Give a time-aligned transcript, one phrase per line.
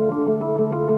[0.00, 0.89] Música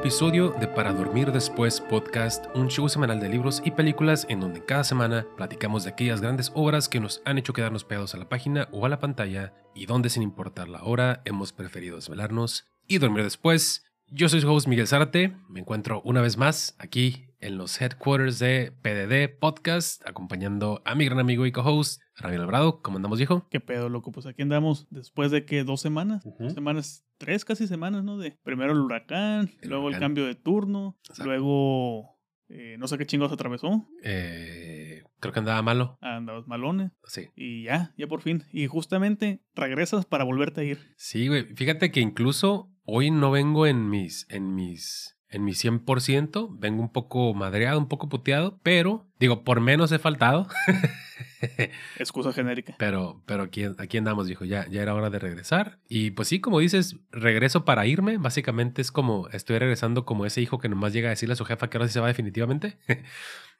[0.00, 4.64] episodio de Para Dormir Después Podcast, un show semanal de libros y películas en donde
[4.64, 8.26] cada semana platicamos de aquellas grandes obras que nos han hecho quedarnos pegados a la
[8.26, 12.96] página o a la pantalla y donde sin importar la hora hemos preferido desvelarnos y
[12.96, 13.84] dormir después.
[14.08, 18.72] Yo soy su Miguel Zárate, me encuentro una vez más aquí en los headquarters de
[18.82, 22.82] PDD Podcast, acompañando a mi gran amigo y co-host, Ramiro Alvarado.
[22.82, 23.46] ¿Cómo andamos, viejo?
[23.50, 24.12] ¿Qué pedo, loco?
[24.12, 28.18] Pues aquí andamos después de que dos semanas, dos semanas, tres casi semanas, ¿no?
[28.18, 30.02] De primero el huracán, El luego huracán.
[30.02, 31.24] el cambio de turno, Exacto.
[31.30, 32.18] luego
[32.52, 35.98] eh, no sé qué chingados atravesó, Eh, creo que andaba malo.
[36.00, 37.28] andabas malones Sí.
[37.36, 38.42] y ya, ya por fin.
[38.52, 40.78] Y justamente regresas para volverte a ir.
[40.96, 41.44] Sí, güey.
[41.54, 46.48] Fíjate que incluso hoy no vengo en mis, en mis, en mi 100%.
[46.58, 50.48] Vengo un poco madreado, un poco puteado, pero digo, por menos he faltado.
[51.98, 52.74] Excusa genérica.
[52.78, 55.78] pero, pero aquí, aquí andamos, dijo, ya, ya era hora de regresar.
[55.88, 58.18] Y pues sí, como dices, regreso para irme.
[58.18, 61.44] Básicamente es como, estoy regresando como ese hijo que nomás llega a decirle a su
[61.44, 62.78] jefa que ahora sí se va definitivamente.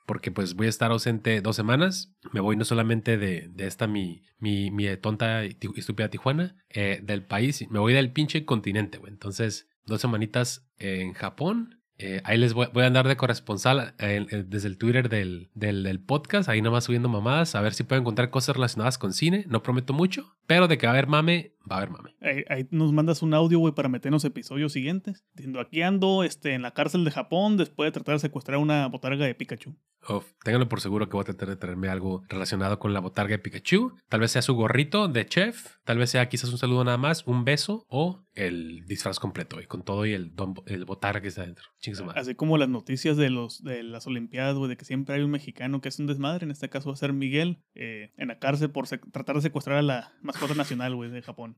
[0.07, 2.13] Porque pues voy a estar ausente dos semanas.
[2.33, 7.01] Me voy no solamente de, de esta mi, mi, mi tonta y estúpida Tijuana, eh,
[7.03, 9.13] del país, me voy del pinche continente, güey.
[9.13, 11.81] Entonces, dos semanitas en Japón.
[12.03, 16.00] Eh, ahí les voy, a andar de corresponsal eh, desde el Twitter del, del, del
[16.00, 19.45] podcast, ahí nomás subiendo mamadas, a ver si puedo encontrar cosas relacionadas con cine.
[19.48, 22.14] No prometo mucho, pero de que va a haber mame, va a haber mame.
[22.20, 25.25] Ahí, ahí nos mandas un audio, güey, para meternos episodios siguientes.
[25.34, 28.86] Diciendo, aquí ando este, en la cárcel de Japón después de tratar de secuestrar una
[28.89, 29.77] botarga de Pikachu.
[30.08, 33.33] Uf, ténganlo por seguro que voy a tratar de traerme algo relacionado con la botarga
[33.33, 33.92] de Pikachu.
[34.08, 37.27] Tal vez sea su gorrito de chef, tal vez sea quizás un saludo nada más,
[37.27, 41.29] un beso o el disfraz completo, y con todo y el, don- el botarga que
[41.29, 41.67] está adentro.
[42.14, 45.30] Así como las noticias de los de las Olimpiadas, güey, de que siempre hay un
[45.30, 46.45] mexicano que es un desmadre.
[46.45, 49.77] En este caso va a ser Miguel, eh, en la cárcel por tratar de secuestrar
[49.77, 51.49] a la mascota nacional, güey, de Japón.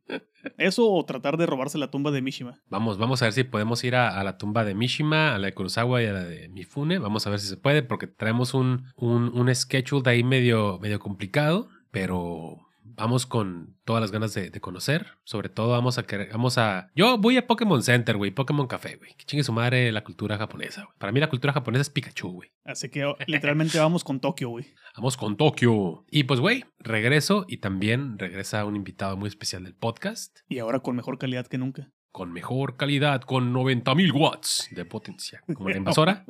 [0.58, 2.60] Eso o tratar de robarse la tumba de Mishima.
[2.69, 5.54] Vamos, vamos a ver si podemos ir a, la tumba de Mishima, a la de
[5.54, 6.98] Kurosawa y a la de Mifune.
[6.98, 10.78] Vamos a ver si se puede, porque traemos un, un, un schedule de ahí medio,
[10.80, 12.58] medio complicado, pero
[12.97, 15.19] vamos con todas las ganas de, de conocer.
[15.25, 16.91] Sobre todo vamos a querer, vamos a...
[16.94, 19.14] Yo voy a Pokémon Center, güey, Pokémon Café, güey.
[19.16, 20.98] Que chingue su madre la cultura japonesa, güey.
[20.98, 22.50] Para mí la cultura japonesa es Pikachu, güey.
[22.64, 24.66] Así que oh, literalmente vamos con Tokio, güey.
[24.97, 26.04] Vamos con Tokio.
[26.10, 30.41] Y pues, güey, regreso y también regresa un invitado muy especial del podcast.
[30.48, 31.91] Y ahora con mejor calidad que nunca.
[32.10, 35.42] Con mejor calidad, con 90.000 watts de potencia.
[35.54, 36.26] Como la invasora.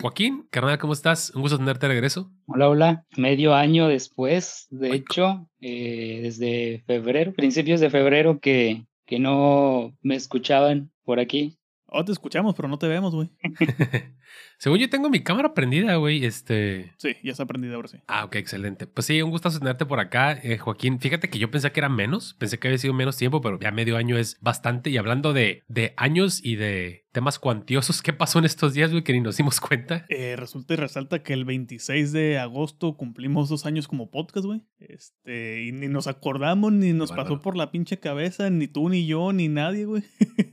[0.00, 1.30] Joaquín, carnal, ¿cómo estás?
[1.34, 2.32] Un gusto tenerte de regreso.
[2.46, 3.06] Hola, hola.
[3.18, 10.14] Medio año después, de hecho, eh, desde febrero, principios de febrero, que, que no me
[10.14, 11.58] escuchaban por aquí.
[11.84, 13.28] Oh, te escuchamos, pero no te vemos, güey.
[14.60, 16.24] Según yo tengo mi cámara prendida, güey.
[16.26, 16.92] Este.
[16.98, 17.96] Sí, ya se ha aprendido ahora sí.
[18.06, 18.86] Ah, ok, excelente.
[18.86, 21.00] Pues sí, un gusto tenerte por acá, eh, Joaquín.
[21.00, 23.70] Fíjate que yo pensé que era menos, pensé que había sido menos tiempo, pero ya
[23.70, 24.90] medio año es bastante.
[24.90, 29.02] Y hablando de, de años y de temas cuantiosos, ¿qué pasó en estos días, güey?
[29.02, 30.04] Que ni nos dimos cuenta.
[30.10, 34.62] Eh, resulta y resalta que el 26 de agosto cumplimos dos años como podcast, güey.
[34.78, 39.06] Este, y ni nos acordamos, ni nos pasó por la pinche cabeza, ni tú, ni
[39.06, 40.02] yo, ni nadie, güey.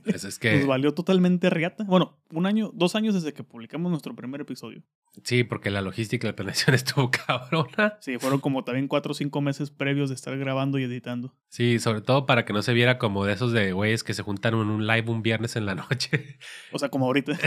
[0.04, 0.56] Pues es que.
[0.56, 1.84] Nos valió totalmente riata.
[1.84, 4.82] Bueno, un año, dos años desde que publicamos nuestro primer episodio.
[5.24, 7.98] Sí, porque la logística y la planeación estuvo cabrona.
[8.00, 11.34] Sí, fueron como también cuatro o cinco meses previos de estar grabando y editando.
[11.48, 14.22] Sí, sobre todo para que no se viera como de esos de güeyes que se
[14.22, 16.38] juntaron en un live un viernes en la noche.
[16.72, 17.38] O sea, como ahorita.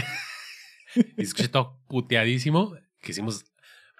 [1.18, 2.76] y escuché todo puteadísimo.
[3.02, 3.46] Quisimos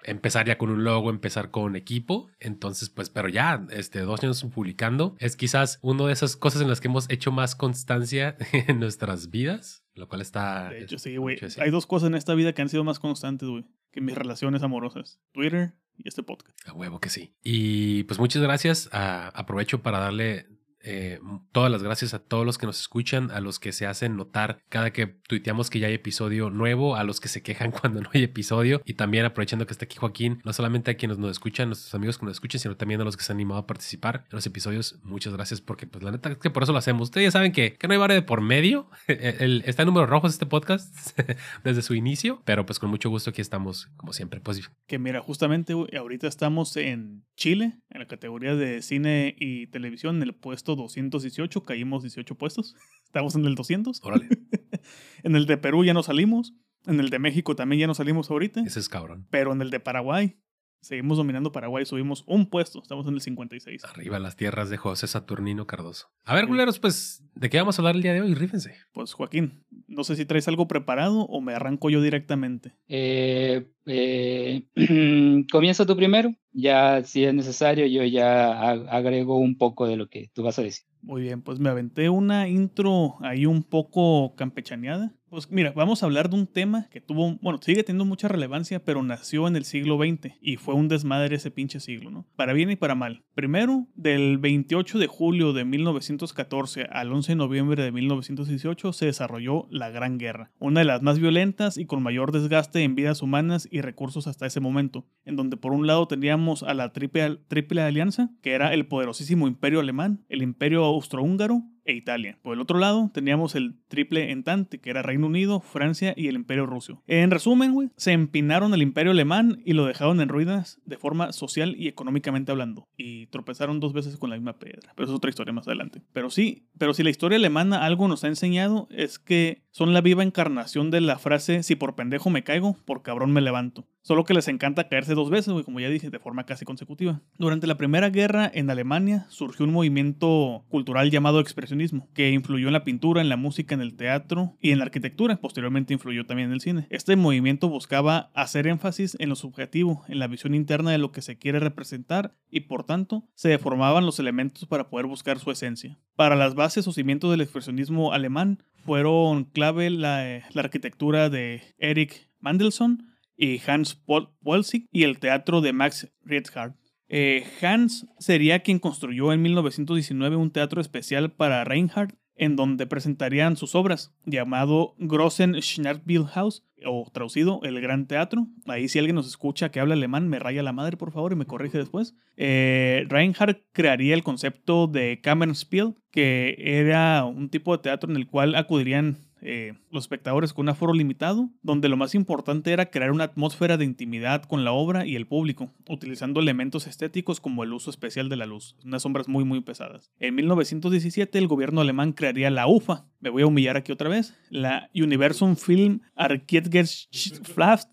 [0.04, 2.30] empezar ya con un logo, empezar con equipo.
[2.40, 5.16] Entonces, pues, pero ya, este, dos años publicando.
[5.18, 9.30] Es quizás una de esas cosas en las que hemos hecho más constancia en nuestras
[9.30, 9.84] vidas.
[9.94, 10.70] Lo cual está...
[10.70, 11.38] De hecho, sí, güey.
[11.58, 14.62] Hay dos cosas en esta vida que han sido más constantes, güey, que mis relaciones
[14.62, 15.20] amorosas.
[15.32, 16.56] Twitter y este podcast.
[16.66, 17.34] A huevo que sí.
[17.42, 18.88] Y pues muchas gracias.
[18.92, 20.46] Ah, aprovecho para darle
[20.84, 21.18] eh,
[21.52, 24.58] todas las gracias a todos los que nos escuchan, a los que se hacen notar
[24.68, 28.10] cada que tuiteamos que ya hay episodio nuevo, a los que se quejan cuando no
[28.12, 28.80] hay episodio.
[28.84, 32.18] Y también aprovechando que está aquí Joaquín, no solamente a quienes nos escuchan, nuestros amigos
[32.18, 34.46] que nos escuchan, sino también a los que se han animado a participar en los
[34.46, 34.98] episodios.
[35.02, 37.02] Muchas gracias porque pues la neta es que por eso lo hacemos.
[37.08, 38.88] Ustedes ya saben que, que no hay vara de por medio.
[39.06, 41.18] El- está en números rojos este podcast
[41.64, 44.40] desde su inicio, pero pues con mucho gusto aquí estamos como siempre.
[44.40, 50.16] Pues Que mira, justamente ahorita estamos en Chile, en la categoría de cine y televisión,
[50.16, 52.74] en el puesto 218, caímos 18 puestos.
[53.04, 54.00] Estamos en el 200.
[54.02, 54.28] órale,
[55.22, 56.54] En el de Perú ya no salimos.
[56.86, 58.60] En el de México también ya no salimos ahorita.
[58.62, 59.26] ese es cabrón.
[59.30, 60.36] Pero en el de Paraguay
[60.82, 63.84] Seguimos dominando Paraguay, subimos un puesto, estamos en el 56.
[63.84, 66.08] Arriba las tierras de José Saturnino Cardoso.
[66.24, 68.34] A ver, culeros, pues, ¿de qué vamos a hablar el día de hoy?
[68.34, 68.74] Rífense.
[68.90, 72.72] Pues Joaquín, no sé si traes algo preparado o me arranco yo directamente.
[72.88, 74.64] Eh, eh,
[75.50, 80.30] comienza tú primero, ya si es necesario yo ya agrego un poco de lo que
[80.34, 80.84] tú vas a decir.
[81.02, 85.12] Muy bien, pues me aventé una intro ahí un poco campechaneada.
[85.28, 88.84] Pues mira, vamos a hablar de un tema que tuvo, bueno, sigue teniendo mucha relevancia,
[88.84, 92.26] pero nació en el siglo XX y fue un desmadre ese pinche siglo, ¿no?
[92.36, 93.24] Para bien y para mal.
[93.34, 99.66] Primero, del 28 de julio de 1914 al 11 de noviembre de 1918 se desarrolló
[99.70, 103.68] la Gran Guerra, una de las más violentas y con mayor desgaste en vidas humanas
[103.70, 107.82] y recursos hasta ese momento, en donde por un lado teníamos a la triple, triple
[107.82, 112.38] alianza, que era el poderosísimo imperio alemán, el imperio austrohúngaro, e Italia.
[112.42, 116.36] Por el otro lado, teníamos el triple entante, que era Reino Unido, Francia y el
[116.36, 117.02] Imperio Ruso.
[117.06, 121.32] En resumen, güey, se empinaron al Imperio Alemán y lo dejaron en ruinas de forma
[121.32, 122.88] social y económicamente hablando.
[122.96, 124.92] Y tropezaron dos veces con la misma piedra.
[124.94, 126.02] Pero es otra historia más adelante.
[126.12, 130.00] Pero sí, pero si la historia alemana algo nos ha enseñado es que son la
[130.00, 133.86] viva encarnación de la frase si por pendejo me caigo, por cabrón me levanto.
[134.02, 137.20] Solo que les encanta caerse dos veces, como ya dije, de forma casi consecutiva.
[137.38, 142.72] Durante la Primera Guerra en Alemania surgió un movimiento cultural llamado expresionismo, que influyó en
[142.72, 145.36] la pintura, en la música, en el teatro y en la arquitectura.
[145.36, 146.86] Posteriormente influyó también en el cine.
[146.90, 151.22] Este movimiento buscaba hacer énfasis en lo subjetivo, en la visión interna de lo que
[151.22, 155.98] se quiere representar y por tanto se deformaban los elementos para poder buscar su esencia.
[156.16, 162.28] Para las bases o cimientos del expresionismo alemán fueron clave la, la arquitectura de Erich
[162.40, 163.11] Mandelson,
[163.42, 164.00] y Hans
[164.40, 166.74] Wolzig y el teatro de Max Riethard.
[167.08, 173.56] Eh, Hans sería quien construyó en 1919 un teatro especial para Reinhardt en donde presentarían
[173.56, 178.46] sus obras, llamado Grossen Schnarrspielhaus, o traducido El Gran Teatro.
[178.66, 181.36] Ahí si alguien nos escucha que habla alemán, me raya la madre, por favor, y
[181.36, 182.14] me corrige después.
[182.36, 188.26] Eh, Reinhardt crearía el concepto de Kammerspiel, que era un tipo de teatro en el
[188.26, 193.10] cual acudirían eh, los espectadores con un aforo limitado, donde lo más importante era crear
[193.10, 197.72] una atmósfera de intimidad con la obra y el público, utilizando elementos estéticos como el
[197.72, 200.12] uso especial de la luz, unas sombras muy muy pesadas.
[200.20, 204.32] En 1917 el gobierno alemán crearía la UFA, me voy a humillar aquí otra vez,
[204.48, 207.88] la Universum Film Architectschaft,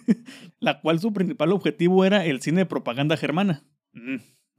[0.60, 3.64] la cual su principal objetivo era el cine de propaganda germana.
[3.92, 4.16] Mm,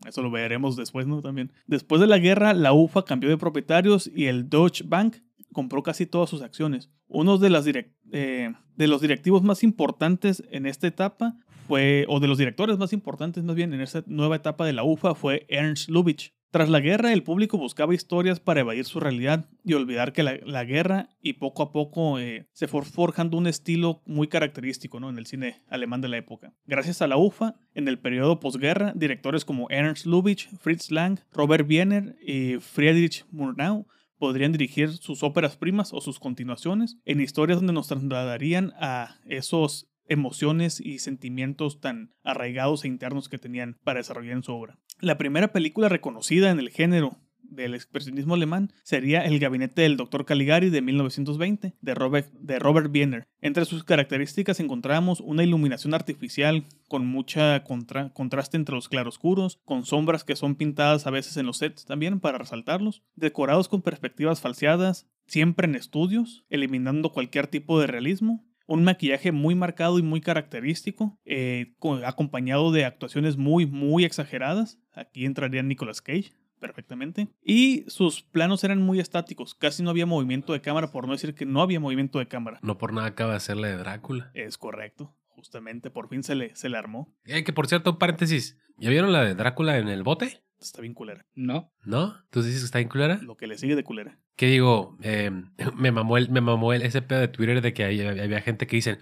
[0.08, 1.22] eso lo veremos después, ¿no?
[1.22, 1.52] También.
[1.66, 5.18] Después de la guerra, la UFA cambió de propietarios y el Deutsche Bank
[5.58, 6.92] compró casi todas sus acciones.
[7.08, 11.36] Uno eh, de los directivos más importantes en esta etapa
[11.68, 14.84] fue, o de los directores más importantes más bien en esta nueva etapa de la
[14.84, 16.32] UFA fue Ernst Lubitsch.
[16.52, 20.64] Tras la guerra, el público buscaba historias para evadir su realidad y olvidar que la,
[20.64, 25.10] guerra y poco a poco eh, se fue forjando un estilo muy característico ¿no?
[25.10, 26.54] en el cine alemán de la época.
[26.68, 31.68] Gracias a la UFA, en el periodo posguerra, directores como Ernst Lubitsch, Fritz Lang, Robert
[31.68, 37.74] Wiener y Friedrich Murnau podrían dirigir sus óperas primas o sus continuaciones en historias donde
[37.74, 44.38] nos trasladarían a esos emociones y sentimientos tan arraigados e internos que tenían para desarrollar
[44.38, 44.80] en su obra.
[45.00, 50.26] La primera película reconocida en el género del expresionismo alemán sería El gabinete del Dr.
[50.26, 53.28] Caligari de 1920 de Robert, de Robert Wiener.
[53.42, 60.24] Entre sus características encontramos una iluminación artificial con mucha contraste entre los claroscuros, con sombras
[60.24, 65.08] que son pintadas a veces en los sets también para resaltarlos, decorados con perspectivas falseadas,
[65.26, 71.18] siempre en estudios, eliminando cualquier tipo de realismo, un maquillaje muy marcado y muy característico,
[71.26, 71.74] eh,
[72.06, 74.78] acompañado de actuaciones muy, muy exageradas.
[74.92, 77.28] Aquí entraría Nicolas Cage, perfectamente.
[77.44, 81.36] Y sus planos eran muy estáticos, casi no había movimiento de cámara, por no decir
[81.36, 82.60] que no había movimiento de cámara.
[82.62, 84.32] No por nada acaba de hacerle de Drácula.
[84.34, 87.14] Es correcto, justamente, por fin se le, se le armó.
[87.26, 90.42] Eh, que por cierto, paréntesis, ¿ya vieron la de Drácula en el bote?
[90.60, 91.26] Está bien culera.
[91.36, 91.72] No.
[91.84, 92.16] ¿No?
[92.32, 93.20] ¿Tú dices que está bien culera?
[93.22, 94.18] Lo que le sigue de culera.
[94.36, 94.98] ¿Qué digo?
[95.04, 95.32] Eh,
[95.76, 98.76] me mamó, el, me mamó el, ese pedo de Twitter de que había gente que
[98.76, 98.98] dicen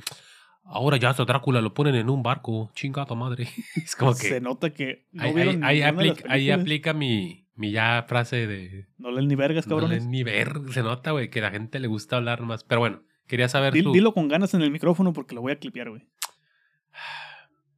[0.68, 2.72] Ahora ya hasta Drácula lo ponen en un barco.
[2.74, 3.48] Chingada madre.
[3.76, 4.28] Es como que.
[4.28, 5.06] Se nota que.
[5.12, 8.88] No ahí, ahí, aplica, ahí, aplica, mi, mi ya frase de.
[8.98, 9.90] No leen ni vergas, cabrones.
[9.90, 10.54] No leen ni ver.
[10.72, 12.64] Se nota, güey, que la gente le gusta hablar más.
[12.64, 13.74] Pero bueno, quería saber.
[13.74, 16.04] Dilo con ganas en el micrófono porque lo voy a clipear, güey.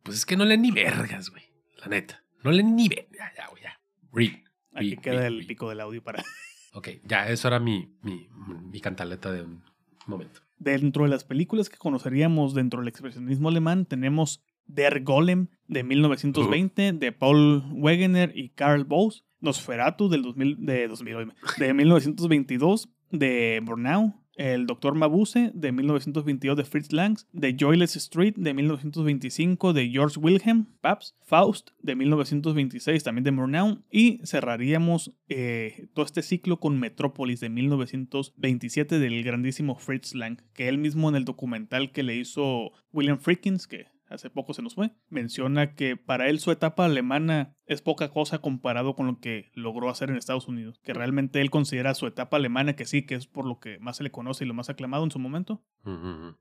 [0.04, 1.44] Pues es que no leen ni vergas, güey.
[1.80, 2.24] La neta.
[2.42, 3.12] No leen ni vergas.
[3.12, 3.80] Ya, ya, güey, ya.
[4.14, 4.44] Read.
[4.74, 6.24] Aquí queda el pico del audio para.
[6.74, 8.30] Ok, ya, eso era mi, mi,
[8.72, 9.64] mi cantaleta de un
[10.06, 10.42] momento.
[10.60, 16.94] Dentro de las películas que conoceríamos dentro del expresionismo alemán tenemos Der Golem de 1920
[16.94, 24.16] de Paul Wegener y Karl Bose, Nosferatu del 2000, de, 2000, de 1922 de Brunau,
[24.36, 30.20] El Doctor Mabuse de 1922 de Fritz Lang, The Joyless Street de 1925 de George
[30.20, 36.80] Wilhelm Pabst, Faust de 1926 también de Murnau y cerraríamos eh, todo este ciclo con
[36.80, 42.16] Metrópolis de 1927 del grandísimo Fritz Lang, que él mismo en el documental que le
[42.16, 46.86] hizo William Frickens, que hace poco se nos fue, menciona que para él su etapa
[46.86, 51.42] alemana es poca cosa comparado con lo que logró hacer en Estados Unidos, que realmente
[51.42, 54.12] él considera su etapa alemana, que sí, que es por lo que más se le
[54.12, 55.64] conoce y lo más aclamado en su momento,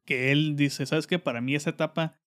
[0.05, 1.19] que él dice, ¿sabes qué?
[1.19, 2.19] Para mí esa etapa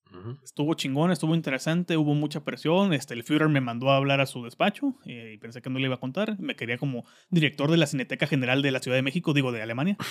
[0.43, 2.93] Estuvo chingón, estuvo interesante, hubo mucha presión.
[2.93, 5.77] Este, el Führer me mandó a hablar a su despacho eh, y pensé que no
[5.77, 6.39] le iba a contar.
[6.39, 9.61] Me quería como director de la Cineteca General de la Ciudad de México, digo, de
[9.61, 9.97] Alemania.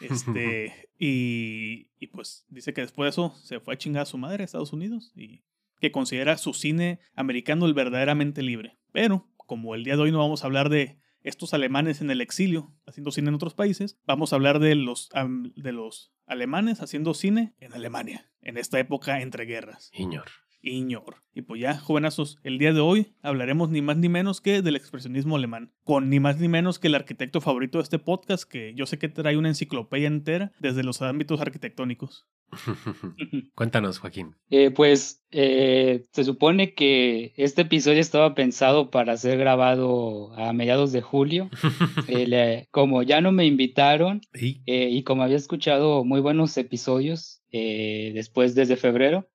[0.00, 4.18] Este, y, y pues dice que después de eso se fue a chingar a su
[4.18, 5.44] madre a Estados Unidos y
[5.80, 8.80] que considera su cine americano el verdaderamente libre.
[8.90, 12.20] Pero, como el día de hoy no vamos a hablar de estos alemanes en el
[12.20, 15.08] exilio haciendo cine en otros países, vamos a hablar de los,
[15.56, 19.90] de los alemanes haciendo cine en Alemania, en esta época entre guerras.
[19.92, 20.26] Iñor.
[20.62, 21.16] Iñor.
[21.34, 24.76] Y pues ya, jovenazos, el día de hoy hablaremos ni más ni menos que del
[24.76, 28.74] expresionismo alemán, con ni más ni menos que el arquitecto favorito de este podcast, que
[28.74, 32.26] yo sé que trae una enciclopedia entera desde los ámbitos arquitectónicos.
[33.54, 34.36] Cuéntanos, Joaquín.
[34.50, 40.92] Eh, pues eh, se supone que este episodio estaba pensado para ser grabado a mediados
[40.92, 41.50] de julio.
[42.08, 45.02] Eh, como ya no me invitaron ¿Y?
[45.04, 49.28] como había escuchado muy buenos episodios después desde febrero,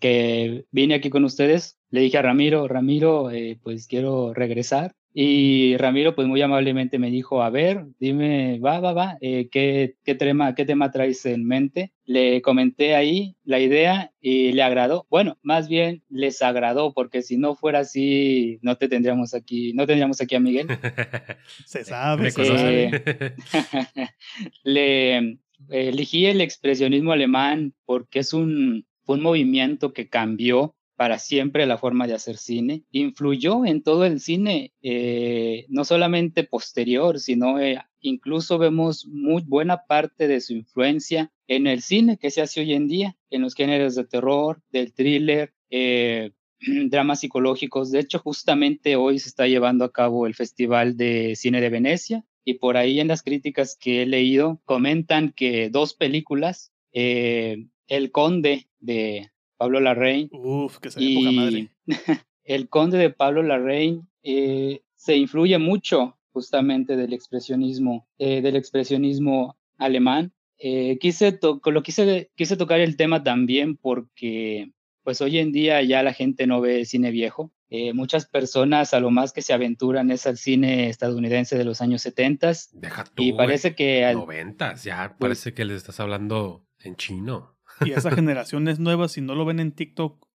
[0.00, 3.30] que vine aquí con ustedes, le dije a Ramiro, Ramiro,
[3.62, 8.92] pues quiero regresar y Ramiro, pues muy amablemente me dijo, a ver, dime, va, va,
[8.92, 11.92] va, eh, ¿qué, qué, tema, ¿qué tema traes en mente?
[12.04, 15.08] Le comenté ahí la idea y le agradó.
[15.10, 19.86] Bueno, más bien les agradó, porque si no fuera así, no te tendríamos aquí, no
[19.86, 20.68] tendríamos aquí a Miguel.
[21.66, 22.30] Se sabe.
[22.36, 23.34] Eh,
[24.62, 25.38] le
[25.70, 31.78] elegí el expresionismo alemán porque es un, fue un movimiento que cambió para siempre la
[31.78, 32.84] forma de hacer cine.
[32.90, 39.86] Influyó en todo el cine, eh, no solamente posterior, sino eh, incluso vemos muy buena
[39.88, 43.54] parte de su influencia en el cine que se hace hoy en día, en los
[43.54, 46.32] géneros de terror, del thriller, eh,
[46.90, 47.90] dramas psicológicos.
[47.90, 52.26] De hecho, justamente hoy se está llevando a cabo el Festival de Cine de Venecia
[52.44, 58.67] y por ahí en las críticas que he leído comentan que dos películas, El Conde
[58.80, 60.30] de Pablo Larraín.
[60.32, 61.70] Uf, que se y poca madre.
[62.44, 69.58] el conde de Pablo Larraín eh, se influye mucho justamente del expresionismo, eh, del expresionismo
[69.76, 70.32] alemán.
[70.58, 76.02] Eh, quise, lo quise, quise tocar el tema también porque pues hoy en día ya
[76.02, 77.52] la gente no ve cine viejo.
[77.94, 82.02] muchas personas a lo más que se aventuran es al cine estadounidense de los años
[82.02, 86.66] 70 Deja tú, y parece que al 90 ya pues parece que les estás hablando
[86.80, 87.57] en chino.
[87.84, 90.26] Y esa generación es nueva, si no lo ven en TikTok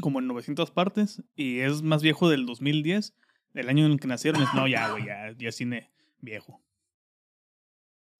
[0.00, 3.14] como en 900 partes, y es más viejo del 2010,
[3.54, 5.90] el año en el que nacieron, es no, ya, güey, ya, ya cine
[6.20, 6.60] viejo.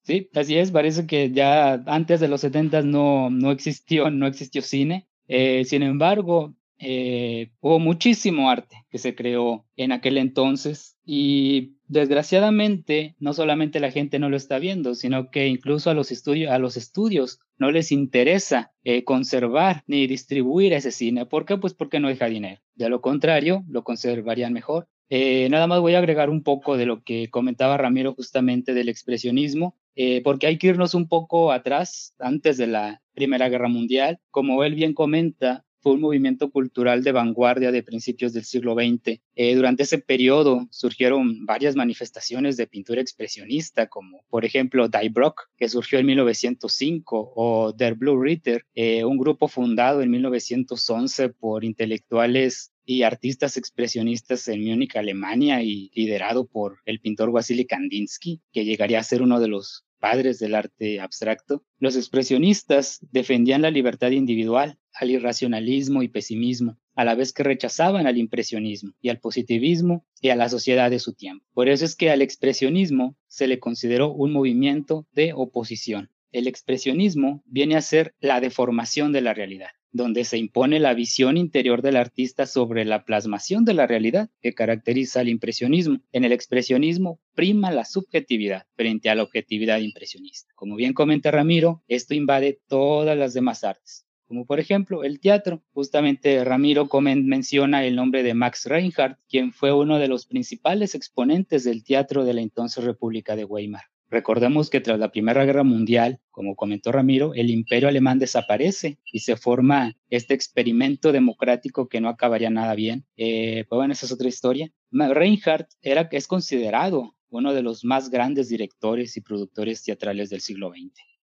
[0.03, 4.61] Sí, así es, parece que ya antes de los 70 no, no existió, no existió
[4.61, 5.07] cine.
[5.27, 13.15] Eh, sin embargo, eh, hubo muchísimo arte que se creó en aquel entonces y desgraciadamente
[13.19, 17.69] no solamente la gente no lo está viendo, sino que incluso a los, estudios, no
[17.69, 21.27] les interesa eh, conservar ni distribuir ese cine.
[21.27, 21.57] ¿Por qué?
[21.57, 22.61] Pues porque no deja dinero.
[22.73, 24.87] De lo contrario, lo conservarían mejor.
[25.09, 28.89] Eh, nada más voy a agregar un poco de lo que comentaba Ramiro justamente del
[28.89, 29.75] expresionismo,
[30.23, 34.19] porque hay que irnos un poco atrás, antes de la Primera Guerra Mundial.
[34.31, 39.19] Como él bien comenta, fue un movimiento cultural de vanguardia de principios del siglo XX.
[39.35, 45.49] Eh, durante ese periodo surgieron varias manifestaciones de pintura expresionista, como por ejemplo Die Brock,
[45.57, 51.63] que surgió en 1905, o Der Blue Ritter, eh, un grupo fundado en 1911 por
[51.63, 58.65] intelectuales y artistas expresionistas en Múnich, Alemania, y liderado por el pintor Wasily Kandinsky, que
[58.65, 64.11] llegaría a ser uno de los padres del arte abstracto, los expresionistas defendían la libertad
[64.11, 70.05] individual, al irracionalismo y pesimismo, a la vez que rechazaban al impresionismo y al positivismo
[70.19, 71.45] y a la sociedad de su tiempo.
[71.53, 76.09] Por eso es que al expresionismo se le consideró un movimiento de oposición.
[76.33, 81.37] El expresionismo viene a ser la deformación de la realidad donde se impone la visión
[81.37, 85.99] interior del artista sobre la plasmación de la realidad que caracteriza al impresionismo.
[86.11, 90.51] En el expresionismo prima la subjetividad frente a la objetividad impresionista.
[90.55, 95.61] Como bien comenta Ramiro, esto invade todas las demás artes como por ejemplo el teatro.
[95.73, 101.65] Justamente Ramiro menciona el nombre de Max Reinhardt, quien fue uno de los principales exponentes
[101.65, 103.83] del teatro de la entonces República de Weimar.
[104.11, 109.19] Recordemos que tras la Primera Guerra Mundial, como comentó Ramiro, el imperio alemán desaparece y
[109.19, 113.05] se forma este experimento democrático que no acabaría nada bien.
[113.15, 114.69] Eh, pues bueno, esa es otra historia.
[114.91, 120.71] Reinhardt era, es considerado uno de los más grandes directores y productores teatrales del siglo
[120.71, 120.91] XX.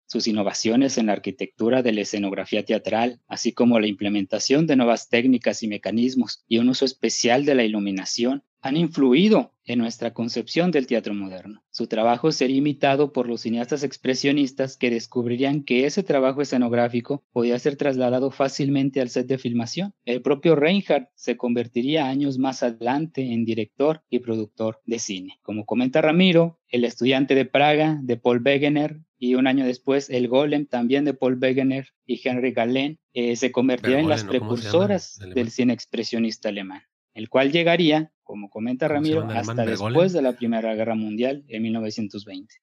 [0.06, 5.10] Sus innovaciones en la arquitectura de la escenografía teatral, así como la implementación de nuevas
[5.10, 10.70] técnicas y mecanismos y un uso especial de la iluminación, han influido en nuestra concepción
[10.70, 11.62] del teatro moderno.
[11.70, 17.58] Su trabajo sería imitado por los cineastas expresionistas que descubrirían que ese trabajo escenográfico podía
[17.58, 19.94] ser trasladado fácilmente al set de filmación.
[20.04, 25.38] El propio Reinhardt se convertiría años más adelante en director y productor de cine.
[25.42, 30.28] Como comenta Ramiro, el estudiante de Praga de Paul Wegener y un año después el
[30.28, 35.50] Golem también de Paul Wegener y Henry Galen eh, se convertirían en las precursoras del
[35.50, 36.82] cine expresionista alemán
[37.14, 42.54] el cual llegaría, como comenta Ramiro, hasta después de la Primera Guerra Mundial en 1920.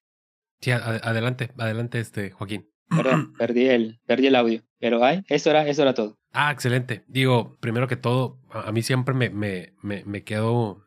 [0.61, 2.69] Sí, adelante, adelante, este Joaquín.
[2.89, 4.63] Perdón, perdí el, perdí el audio.
[4.79, 6.17] Pero ay, eso era, eso era todo.
[6.31, 7.03] Ah, excelente.
[7.07, 10.83] Digo, primero que todo, a, mí siempre me, me, me, me quedo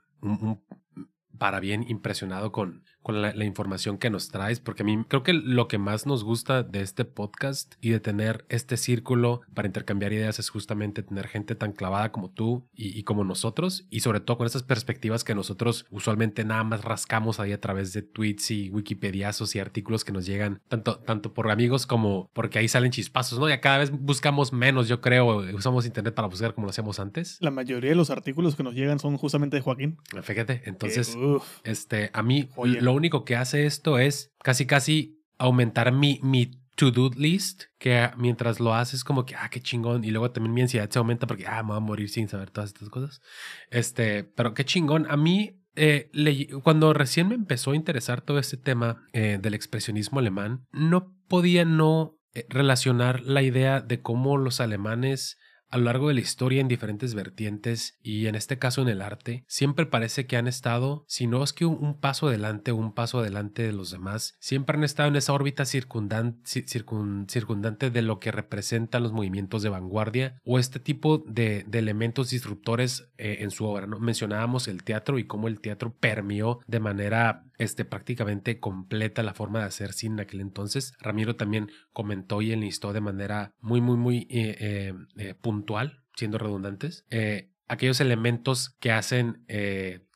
[1.38, 5.32] para bien impresionado con, con la, información que nos traes, porque a mí creo que
[5.32, 10.12] lo que más nos gusta de este podcast y de tener este círculo para intercambiar
[10.12, 14.38] ideas es justamente tener gente tan clavada como tú y, como nosotros, y sobre todo
[14.38, 18.70] con estas perspectivas que nosotros usualmente nada más rascamos ahí a través de tweets y
[18.70, 23.38] wikipediazos y artículos que nos llegan tanto, tanto por amigos como porque ahí salen chispazos,
[23.38, 23.48] ¿no?
[23.48, 27.38] Ya cada vez buscamos menos, yo creo, usamos internet para buscar como lo hacíamos antes.
[27.40, 29.98] La mayoría de los artículos que nos llegan son justamente de Joaquín.
[30.22, 31.16] Fíjate, entonces,
[31.64, 36.50] este, a mí lo lo único que hace esto es casi casi aumentar mi, mi
[36.76, 40.04] to-do list, que mientras lo haces como que, ah, qué chingón.
[40.04, 42.50] Y luego también mi ansiedad se aumenta porque, ah, me voy a morir sin saber
[42.50, 43.20] todas estas cosas.
[43.70, 45.06] Este, pero qué chingón.
[45.10, 46.10] A mí, eh,
[46.62, 51.64] cuando recién me empezó a interesar todo este tema eh, del expresionismo alemán, no podía
[51.64, 55.38] no eh, relacionar la idea de cómo los alemanes
[55.72, 59.00] a lo largo de la historia en diferentes vertientes y en este caso en el
[59.00, 63.20] arte, siempre parece que han estado, si no es que un, paso adelante un paso
[63.20, 66.42] adelante de los demás, siempre han estado en esa órbita circundante,
[67.90, 73.38] de lo que representan los movimientos de vanguardia o este tipo de, elementos disruptores eh,
[73.40, 73.86] en su obra.
[73.86, 73.98] ¿no?
[73.98, 79.60] Mencionábamos el teatro y cómo el teatro permeó de manera este, prácticamente completa la forma
[79.60, 80.94] de hacer cine en aquel entonces.
[81.00, 85.34] Ramiro también comentó y enlistó de manera muy, muy, muy eh, eh, eh,
[86.16, 87.06] siendo redundantes,
[87.68, 89.44] aquellos elementos que hacen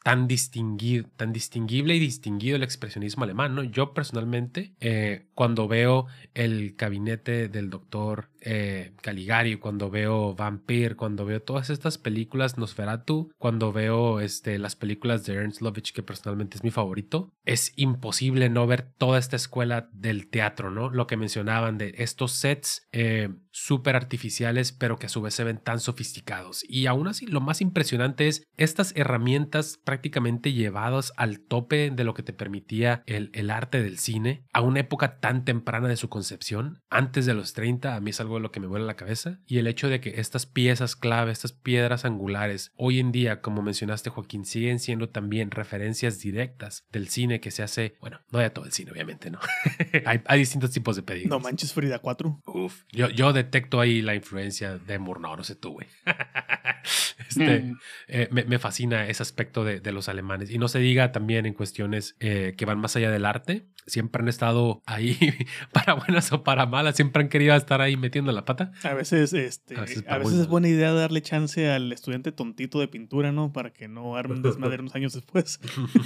[0.07, 3.57] tan, distinguido, tan distinguible y distinguido el expresionismo alemán.
[3.57, 3.65] ¿no?
[3.65, 11.25] Yo personalmente, eh, cuando veo el gabinete del doctor eh, Caligari, cuando veo Vampire, cuando
[11.25, 16.57] veo todas estas películas, Nosferatu, cuando veo este, las películas de Ernst Lovich, que personalmente
[16.57, 20.91] es mi favorito, es imposible no ver toda esta escuela del teatro, ¿no?
[20.91, 25.43] Lo que mencionaban de estos sets eh, súper artificiales, pero que a su vez se
[25.43, 26.65] ven tan sofisticados.
[26.69, 32.15] Y aún así, lo más impresionante es estas herramientas prácticamente llevados al tope de lo
[32.15, 36.09] que te permitía el, el arte del cine a una época tan temprana de su
[36.09, 39.41] concepción, antes de los 30, a mí es algo lo que me vuela la cabeza,
[39.47, 43.63] y el hecho de que estas piezas clave, estas piedras angulares, hoy en día, como
[43.63, 48.51] mencionaste Joaquín, siguen siendo también referencias directas del cine que se hace, bueno, no de
[48.51, 49.39] todo el cine, obviamente, ¿no?
[50.05, 51.31] hay, distintos tipos de pedidos.
[51.31, 52.43] No manches Frida 4.
[52.47, 55.87] Uf, yo, yo detecto ahí la influencia de Murnau, no sé tú, güey.
[57.39, 57.79] este, mm.
[58.09, 60.51] eh, me, fascina ese aspecto de, de, los alemanes.
[60.51, 63.67] Y no se diga también en cuestiones eh, que van más allá del arte.
[63.87, 65.17] Siempre han estado ahí,
[65.73, 68.73] para buenas o para malas, siempre han querido estar ahí metiendo la pata.
[68.83, 73.31] A veces, este, a veces, es buena idea darle chance al estudiante tontito de pintura,
[73.31, 73.53] ¿no?
[73.53, 75.61] Para que no armen desmadre unos años después.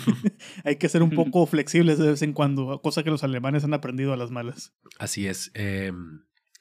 [0.64, 3.74] Hay que ser un poco flexibles de vez en cuando, cosa que los alemanes han
[3.74, 4.74] aprendido a las malas.
[4.98, 5.50] Así es.
[5.54, 5.92] Eh,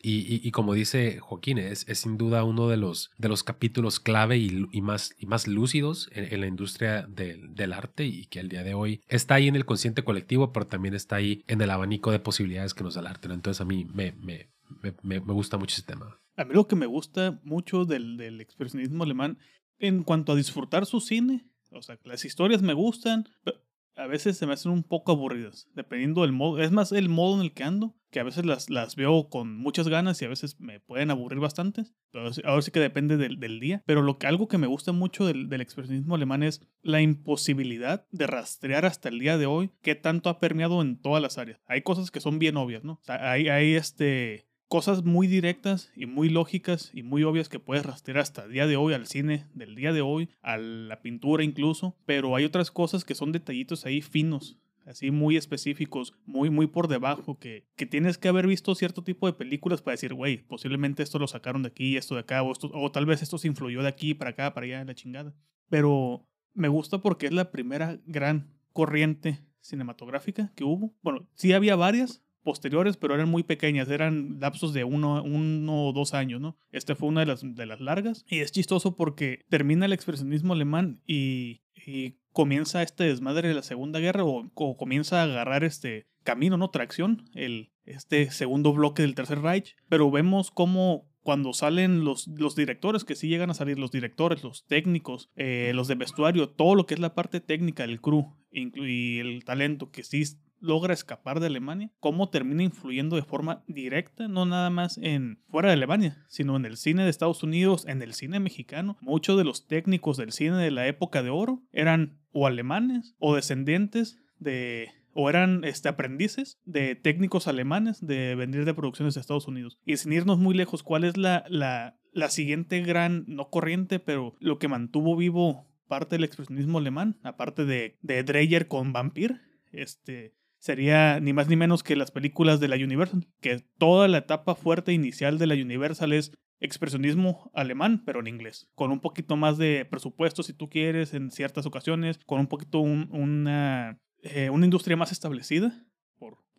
[0.01, 4.37] y, como dice Joaquín, es, es, sin duda uno de los, de los capítulos clave
[4.37, 8.63] y, más, y más lúcidos en, la industria del, del, arte y que al día
[8.63, 12.11] de hoy está ahí en el consciente colectivo, pero también está ahí en el abanico
[12.11, 13.27] de posibilidades que nos da el arte.
[13.27, 14.49] Entonces a mí me, me,
[14.81, 16.17] me, me, gusta mucho ese tema.
[16.37, 19.37] A mí lo que me gusta mucho del, del expresionismo alemán
[19.79, 23.59] en cuanto a disfrutar su cine, o sea, las historias me gustan, pero
[23.95, 26.59] a veces se me hacen un poco aburridas, dependiendo del modo.
[26.59, 29.55] Es más el modo en el que ando, que a veces las, las veo con
[29.55, 31.85] muchas ganas y a veces me pueden aburrir bastante.
[32.11, 33.83] Pero ahora sí que depende del, del día.
[33.85, 38.07] Pero lo que, algo que me gusta mucho del, del, expresionismo alemán es la imposibilidad
[38.11, 41.59] de rastrear hasta el día de hoy qué tanto ha permeado en todas las áreas.
[41.67, 43.01] Hay cosas que son bien obvias, ¿no?
[43.07, 48.19] Hay, hay este cosas muy directas y muy lógicas y muy obvias que puedes rastrear
[48.19, 51.97] hasta el día de hoy al cine del día de hoy, a la pintura incluso,
[52.05, 56.87] pero hay otras cosas que son detallitos ahí finos así muy específicos, muy, muy por
[56.87, 61.03] debajo, que, que tienes que haber visto cierto tipo de películas para decir, güey, posiblemente
[61.03, 63.47] esto lo sacaron de aquí, esto de acá, o, esto, o tal vez esto se
[63.47, 65.33] influyó de aquí para acá, para allá, la chingada.
[65.69, 70.93] Pero me gusta porque es la primera gran corriente cinematográfica que hubo.
[71.01, 75.93] Bueno, sí había varias, posteriores, pero eran muy pequeñas, eran lapsos de uno, uno o
[75.93, 76.57] dos años, ¿no?
[76.71, 80.53] Este fue una de las, de las largas y es chistoso porque termina el expresionismo
[80.53, 86.07] alemán y, y comienza este desmadre de la Segunda Guerra o, comienza a agarrar este
[86.23, 86.69] camino, ¿no?
[86.69, 92.55] Tracción, el, este segundo bloque del Tercer Reich, pero vemos cómo cuando salen los, los
[92.55, 96.75] directores, que sí llegan a salir los directores, los técnicos, eh, los de vestuario, todo
[96.75, 100.23] lo que es la parte técnica del crew y el talento que sí
[100.61, 105.69] logra escapar de Alemania, cómo termina influyendo de forma directa, no nada más en fuera
[105.69, 108.97] de Alemania, sino en el cine de Estados Unidos, en el cine mexicano.
[109.01, 113.35] Muchos de los técnicos del cine de la época de oro eran o alemanes o
[113.35, 119.47] descendientes de o eran este, aprendices de técnicos alemanes de venir de producciones de Estados
[119.47, 119.79] Unidos.
[119.83, 124.35] Y sin irnos muy lejos, ¿cuál es la, la, la siguiente gran, no corriente, pero
[124.39, 129.41] lo que mantuvo vivo parte del expresionismo alemán, aparte de, de Dreyer con Vampir?
[129.71, 134.19] Este, sería ni más ni menos que las películas de la Universal, que toda la
[134.19, 139.37] etapa fuerte inicial de la Universal es expresionismo alemán, pero en inglés, con un poquito
[139.37, 144.65] más de presupuesto si tú quieres en ciertas ocasiones, con un poquito una, eh, una
[144.65, 145.85] industria más establecida,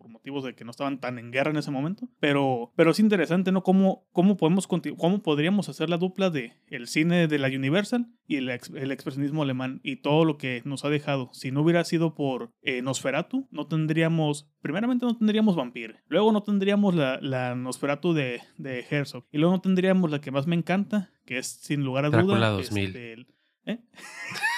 [0.01, 2.09] por, motivos de que no estaban tan en guerra en ese momento.
[2.21, 3.63] Pero, pero es interesante, ¿no?
[3.63, 8.37] ¿Cómo, cómo, podemos cómo podríamos hacer la dupla de el cine de la Universal y
[8.37, 11.31] el, el, expresionismo alemán y todo lo que nos ha dejado?
[11.33, 16.43] Si no hubiera sido por eh, Nosferatu, no tendríamos, primeramente no tendríamos Vampir, luego no
[16.43, 20.57] tendríamos la, la Nosferatu de, de Herzog y luego no tendríamos la que más me
[20.57, 22.23] encanta, que es sin lugar a duda.
[22.23, 22.87] Drácula 2000.
[22.87, 23.27] Este,
[23.67, 23.79] ¿eh?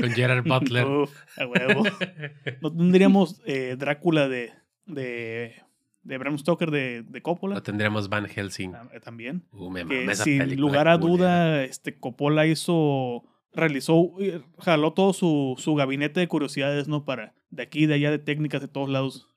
[0.00, 0.86] Con Gerard Butler.
[0.86, 1.82] Uf, a huevo.
[2.60, 4.52] No tendríamos eh, Drácula de,
[4.86, 5.54] de,
[6.02, 7.54] de Bram Stoker de, de Coppola.
[7.56, 8.74] No tendríamos Van Helsing.
[8.74, 9.44] Ah, eh, También.
[9.52, 14.12] Uh, me Que esa sin lugar a duda, este, Coppola hizo, realizó,
[14.58, 17.04] jaló todo su, su gabinete de curiosidades, ¿no?
[17.04, 19.28] Para de aquí, de allá, de técnicas de todos lados.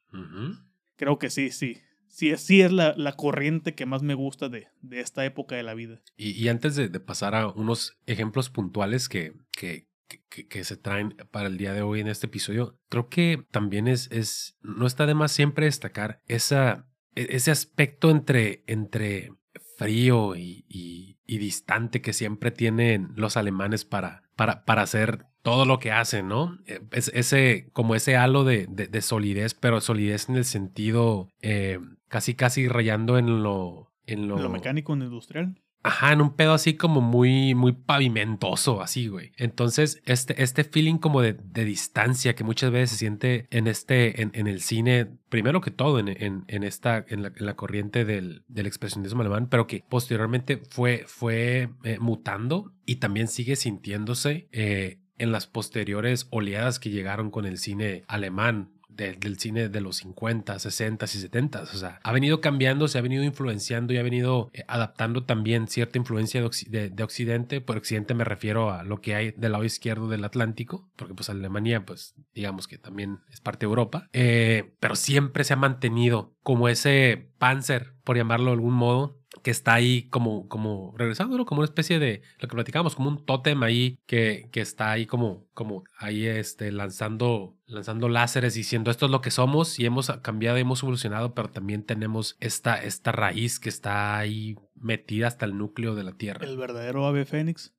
[0.96, 1.78] Creo que sí, sí.
[2.08, 5.56] Sí, es- sí es la, la corriente que más me gusta de, de esta época
[5.56, 6.00] de la vida.
[6.16, 10.78] Y, y antes de, de pasar a unos ejemplos puntuales que, que, que, que se
[10.78, 14.86] traen para el día de hoy en este episodio, creo que también es, es no
[14.86, 19.32] está de más siempre destacar esa, e- ese aspecto entre, entre
[19.78, 25.66] frío y, y- y distante que siempre tienen los alemanes para, para, para hacer todo
[25.66, 26.58] lo que hacen, ¿no?
[26.68, 31.30] Eh, Es, ese, como ese halo de, de- de solidez, pero solidez en el sentido
[31.42, 33.90] eh, casi, casi rayando en lo...
[34.06, 35.62] En lo, Lo mecánico en lo industrial.
[35.86, 39.34] Ajá, en un pedo así como muy, muy pavimentoso, así, güey.
[39.36, 44.22] Entonces, este, este feeling como de, de distancia que muchas veces se siente en este,
[44.22, 46.08] en, en el cine, primero que todo en,
[46.48, 51.04] en, esta, en la, en la corriente del, del expresionismo alemán, pero que posteriormente fue,
[51.06, 57.46] fue eh, mutando y también sigue sintiéndose eh, en las posteriores oleadas que llegaron con
[57.46, 61.62] el cine alemán de- del cine de los 50, 60 y 70.
[61.64, 65.68] O sea, ha venido cambiando, se ha venido influenciando y ha venido eh, adaptando también
[65.68, 67.62] cierta influencia de, Occ- de- de Occidente.
[67.62, 71.30] Por Occidente me refiero a lo que hay del lado izquierdo del Atlántico, porque pues
[71.30, 74.10] Alemania, pues digamos que también es parte de Europa.
[74.14, 79.52] Eh, pero siempre se ha mantenido como ese Panzer, por llamarlo de algún modo, que
[79.52, 83.62] está ahí como, como regresándolo, como una especie de lo que platicábamos, como un tótem
[83.64, 89.12] ahí que, que está ahí como, como ahí este, lanzando, lanzando láseres diciendo esto es
[89.12, 93.70] lo que somos y hemos cambiado, hemos evolucionado, pero también tenemos esta, esta raíz que
[93.70, 96.46] está ahí metida hasta el núcleo de la Tierra.
[96.46, 97.74] El verdadero ave fénix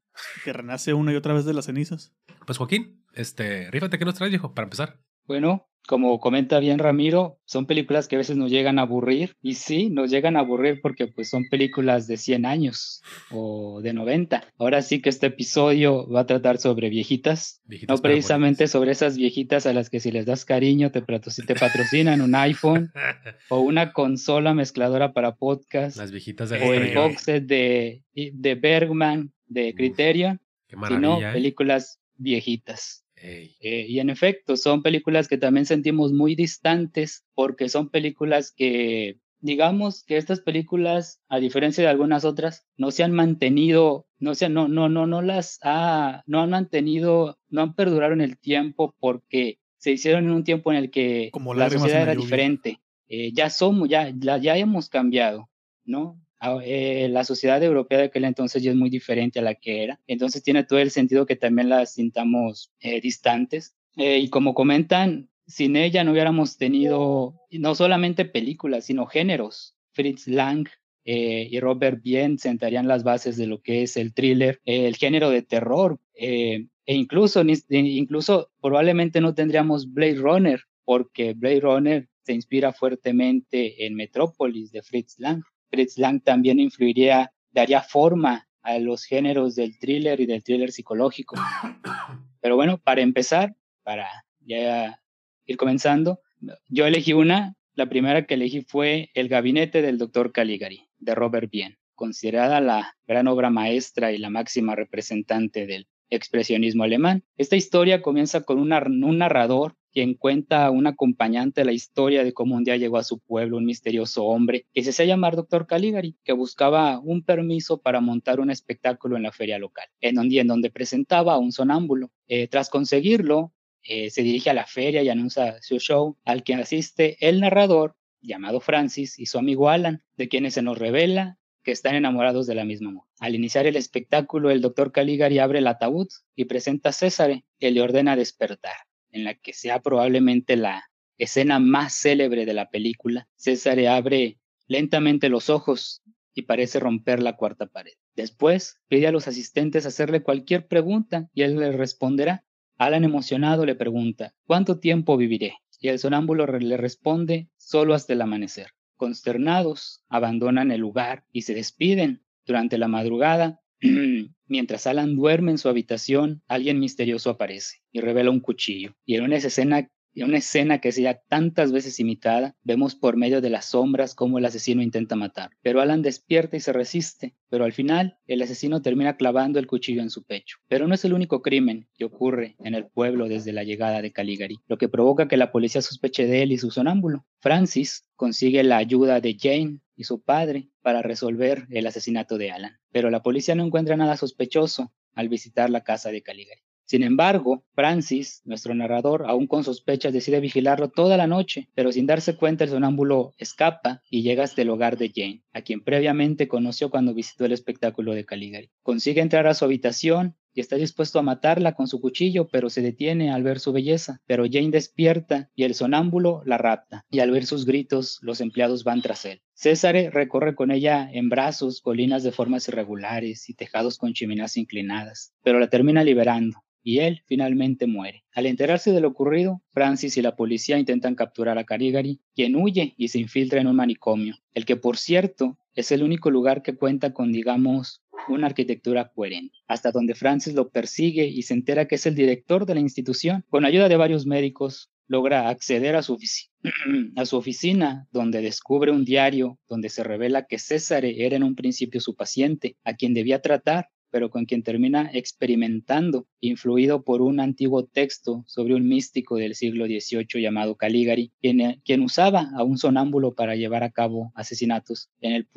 [0.44, 2.14] que renace una y otra vez de las cenizas.
[2.46, 4.54] Pues Joaquín, este, rífate, ¿qué nos traes, viejo?
[4.54, 5.00] Para empezar.
[5.26, 9.54] Bueno, como comenta bien Ramiro, son películas que a veces nos llegan a aburrir y
[9.54, 14.44] sí, nos llegan a aburrir porque pues son películas de 100 años o de 90.
[14.58, 19.16] Ahora sí que este episodio va a tratar sobre viejitas, Viejitas no precisamente sobre esas
[19.16, 22.90] viejitas a las que si les das cariño te, te patrocinan un iPhone
[23.50, 28.54] o una consola mezcladora para podcast Las viejitas de o el box set de, de
[28.54, 31.30] Bergman de Criterion, Qué sino maravilla.
[31.30, 31.32] ¿eh?
[31.34, 33.03] películas viejitas.
[33.24, 33.56] Ey.
[33.60, 39.18] Eh, y en efecto, son películas que también sentimos muy distantes porque son películas que,
[39.40, 44.48] digamos que estas películas, a diferencia de algunas otras, no se han mantenido, no se,
[44.48, 48.94] no, no, no, no las ha, no han mantenido, no han perdurado en el tiempo
[49.00, 52.24] porque se hicieron en un tiempo en el que Como la sociedad era lluvia.
[52.26, 52.80] diferente.
[53.08, 55.48] Eh, ya somos, ya, la- ya hemos cambiado,
[55.84, 56.20] ¿no?
[56.62, 60.00] Eh, la sociedad europea de aquel entonces ya es muy diferente a la que era.
[60.06, 63.76] Entonces tiene todo el sentido que también las sintamos eh, distantes.
[63.96, 69.74] Eh, y como comentan, sin ella no hubiéramos tenido no solamente películas, sino géneros.
[69.92, 70.68] Fritz Lang
[71.04, 75.30] eh, y Robert Bien sentarían las bases de lo que es el thriller, el género
[75.30, 82.32] de terror, eh, e incluso, incluso probablemente no tendríamos Blade Runner, porque Blade Runner se
[82.32, 85.42] inspira fuertemente en Metrópolis de Fritz Lang.
[85.74, 91.34] Fritz Lang también influiría, daría forma a los géneros del thriller y del thriller psicológico.
[92.40, 94.08] Pero bueno, para empezar, para
[94.38, 95.00] ya
[95.46, 96.20] ir comenzando,
[96.68, 101.50] yo elegí una, la primera que elegí fue El gabinete del doctor Caligari, de Robert
[101.50, 107.24] Bien, considerada la gran obra maestra y la máxima representante del expresionismo alemán.
[107.36, 112.56] Esta historia comienza con un narrador quien cuenta a un acompañante la historia de cómo
[112.56, 116.16] un día llegó a su pueblo un misterioso hombre que se hacía llamar Doctor Caligari,
[116.24, 120.48] que buscaba un permiso para montar un espectáculo en la feria local, en donde, en
[120.48, 122.10] donde presentaba a un sonámbulo.
[122.26, 123.52] Eh, tras conseguirlo,
[123.84, 127.96] eh, se dirige a la feria y anuncia su show, al que asiste el narrador,
[128.20, 132.54] llamado Francis, y su amigo Alan, de quienes se nos revela que están enamorados de
[132.54, 133.10] la misma mujer.
[133.20, 137.70] Al iniciar el espectáculo, el doctor Caligari abre el ataúd y presenta a César, que
[137.70, 138.74] le ordena despertar,
[139.14, 143.28] en la que sea probablemente la escena más célebre de la película.
[143.36, 146.02] César abre lentamente los ojos
[146.34, 147.92] y parece romper la cuarta pared.
[148.16, 152.44] Después pide a los asistentes hacerle cualquier pregunta y él le responderá.
[152.76, 155.58] Alan emocionado le pregunta, ¿cuánto tiempo viviré?
[155.78, 158.70] Y el sonámbulo le responde, solo hasta el amanecer.
[158.96, 162.24] Consternados, abandonan el lugar y se despiden.
[162.46, 163.60] Durante la madrugada,
[164.46, 168.96] mientras Alan duerme en su habitación, alguien misterioso aparece y revela un cuchillo.
[169.04, 173.40] Y en una escena y una escena que sea tantas veces imitada, vemos por medio
[173.40, 175.50] de las sombras cómo el asesino intenta matar.
[175.60, 180.02] Pero Alan despierta y se resiste, pero al final el asesino termina clavando el cuchillo
[180.02, 180.58] en su pecho.
[180.68, 184.12] Pero no es el único crimen que ocurre en el pueblo desde la llegada de
[184.12, 187.26] Caligari, lo que provoca que la policía sospeche de él y su sonámbulo.
[187.40, 192.78] Francis consigue la ayuda de Jane y su padre para resolver el asesinato de Alan,
[192.92, 196.63] pero la policía no encuentra nada sospechoso al visitar la casa de Caligari.
[196.94, 202.06] Sin embargo, Francis, nuestro narrador, aún con sospechas, decide vigilarlo toda la noche, pero sin
[202.06, 206.46] darse cuenta el sonámbulo escapa y llega hasta el hogar de Jane, a quien previamente
[206.46, 208.70] conoció cuando visitó el espectáculo de Caligari.
[208.84, 212.80] Consigue entrar a su habitación y está dispuesto a matarla con su cuchillo, pero se
[212.80, 214.20] detiene al ver su belleza.
[214.24, 218.84] Pero Jane despierta y el sonámbulo la rapta, y al ver sus gritos, los empleados
[218.84, 219.40] van tras él.
[219.54, 225.32] César recorre con ella en brazos colinas de formas irregulares y tejados con chimeneas inclinadas,
[225.42, 228.24] pero la termina liberando y él finalmente muere.
[228.32, 232.94] Al enterarse de lo ocurrido, Francis y la policía intentan capturar a Carigari, quien huye
[232.96, 236.76] y se infiltra en un manicomio, el que por cierto es el único lugar que
[236.76, 241.96] cuenta con, digamos, una arquitectura coherente, hasta donde Francis lo persigue y se entera que
[241.96, 243.44] es el director de la institución.
[243.48, 246.18] Con ayuda de varios médicos, logra acceder a su,
[247.16, 251.54] a su oficina, donde descubre un diario donde se revela que César era en un
[251.54, 257.40] principio su paciente, a quien debía tratar pero con quien termina experimentando, influido por un
[257.40, 262.78] antiguo texto sobre un místico del siglo XVIII llamado Caligari, quien, quien usaba a un
[262.78, 265.48] sonámbulo para llevar a cabo asesinatos en, el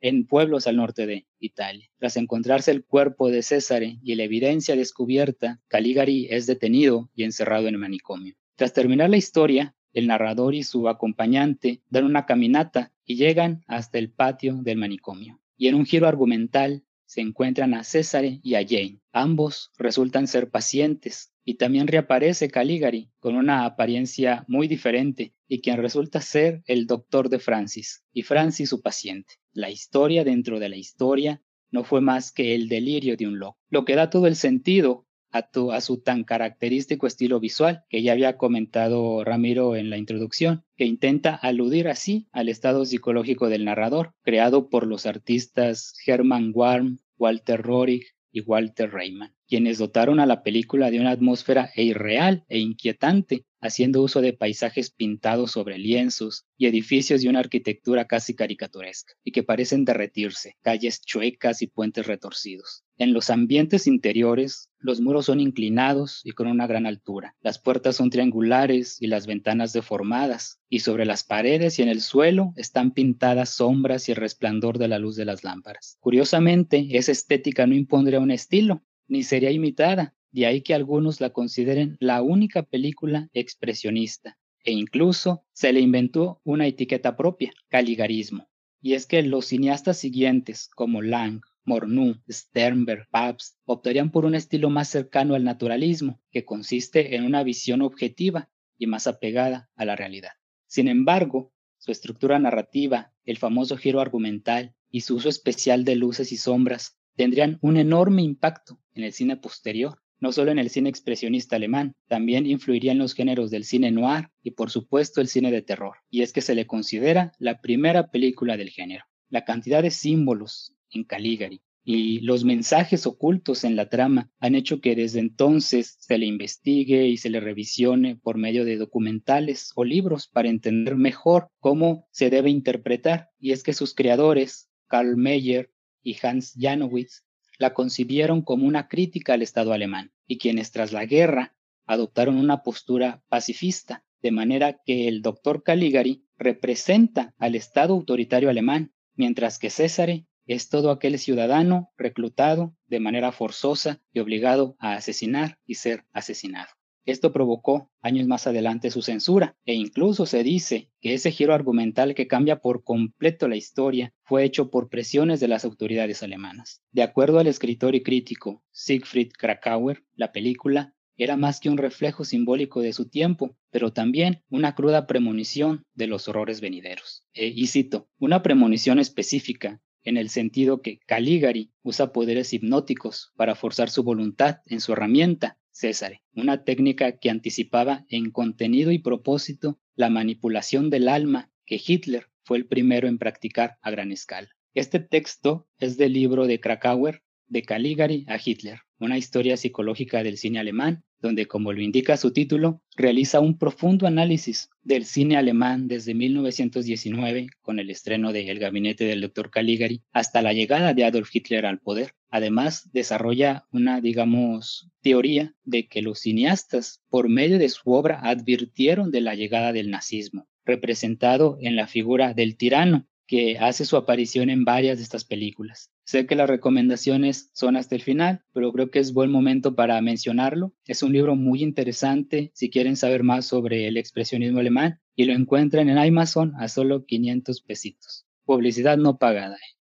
[0.00, 1.88] en pueblos al norte de Italia.
[2.00, 7.68] Tras encontrarse el cuerpo de César y la evidencia descubierta, Caligari es detenido y encerrado
[7.68, 8.34] en el manicomio.
[8.56, 13.98] Tras terminar la historia, el narrador y su acompañante dan una caminata y llegan hasta
[13.98, 15.38] el patio del manicomio.
[15.56, 19.00] Y en un giro argumental, se encuentran a César y a Jane.
[19.10, 25.78] Ambos resultan ser pacientes y también reaparece Caligari con una apariencia muy diferente y quien
[25.78, 29.34] resulta ser el doctor de Francis y Francis su paciente.
[29.52, 31.42] La historia dentro de la historia
[31.72, 35.08] no fue más que el delirio de un loco, lo que da todo el sentido
[35.32, 40.84] a, su tan característico estilo visual que ya había comentado Ramiro en la introducción, que
[40.84, 47.62] intenta aludir así al estado psicológico del narrador, creado por los artistas Hermann Warm, Walter
[47.62, 53.44] Rohrig y Walter Reimann, quienes dotaron a la película de una atmósfera irreal e inquietante,
[53.60, 59.32] haciendo uso de paisajes pintados sobre lienzos y edificios de una arquitectura casi caricaturesca, y
[59.32, 62.84] que parecen derretirse, calles chuecas y puentes retorcidos.
[62.96, 67.34] En los ambientes interiores, los muros son inclinados y con una gran altura.
[67.40, 72.02] Las puertas son triangulares y las ventanas deformadas, y sobre las paredes y en el
[72.02, 75.96] suelo están pintadas sombras y el resplandor de la luz de las lámparas.
[75.98, 81.30] Curiosamente, esa estética no impondría un estilo, ni sería imitada, de ahí que algunos la
[81.30, 88.48] consideren la única película expresionista, e incluso se le inventó una etiqueta propia, caligarismo.
[88.80, 94.70] Y es que los cineastas siguientes, como Lang, Mornu, Sternberg, Pabst optarían por un estilo
[94.70, 99.96] más cercano al naturalismo, que consiste en una visión objetiva y más apegada a la
[99.96, 100.32] realidad.
[100.66, 106.30] Sin embargo, su estructura narrativa, el famoso giro argumental y su uso especial de luces
[106.30, 110.90] y sombras tendrían un enorme impacto en el cine posterior, no solo en el cine
[110.90, 115.50] expresionista alemán, también influiría en los géneros del cine noir y por supuesto el cine
[115.50, 119.04] de terror, y es que se le considera la primera película del género.
[119.28, 124.80] La cantidad de símbolos en Caligari y los mensajes ocultos en la trama han hecho
[124.80, 129.84] que desde entonces se le investigue y se le revisione por medio de documentales o
[129.84, 135.70] libros para entender mejor cómo se debe interpretar, y es que sus creadores, Karl Mayer
[136.02, 137.24] y Hans Janowitz,
[137.58, 141.54] la concibieron como una crítica al Estado alemán y quienes tras la guerra
[141.86, 148.92] adoptaron una postura pacifista, de manera que el doctor Caligari representa al Estado autoritario alemán,
[149.14, 150.10] mientras que César
[150.46, 156.70] es todo aquel ciudadano reclutado de manera forzosa y obligado a asesinar y ser asesinado.
[157.06, 162.14] Esto provocó años más adelante su censura e incluso se dice que ese giro argumental
[162.14, 166.82] que cambia por completo la historia fue hecho por presiones de las autoridades alemanas.
[166.92, 172.24] De acuerdo al escritor y crítico Siegfried Krakauer, la película era más que un reflejo
[172.24, 177.24] simbólico de su tiempo, pero también una cruda premonición de los horrores venideros.
[177.34, 183.54] E, y cito, una premonición específica en el sentido que Caligari usa poderes hipnóticos para
[183.54, 189.78] forzar su voluntad en su herramienta César, una técnica que anticipaba en contenido y propósito
[189.94, 194.48] la manipulación del alma que Hitler fue el primero en practicar a gran escala.
[194.74, 200.36] Este texto es del libro de Krakauer, de Caligari a Hitler, una historia psicológica del
[200.36, 205.88] cine alemán, donde, como lo indica su título, realiza un profundo análisis del cine alemán
[205.88, 209.50] desde 1919, con el estreno de El gabinete del Dr.
[209.50, 212.14] Caligari, hasta la llegada de Adolf Hitler al poder.
[212.30, 219.10] Además, desarrolla una, digamos, teoría de que los cineastas, por medio de su obra, advirtieron
[219.10, 224.50] de la llegada del nazismo, representado en la figura del tirano, que hace su aparición
[224.50, 225.92] en varias de estas películas.
[226.02, 230.00] Sé que las recomendaciones son hasta el final, pero creo que es buen momento para
[230.00, 230.72] mencionarlo.
[230.84, 235.32] Es un libro muy interesante si quieren saber más sobre el expresionismo alemán y lo
[235.32, 238.26] encuentran en Amazon a solo 500 pesitos.
[238.46, 239.54] Publicidad no pagada.
[239.54, 239.76] ¿eh?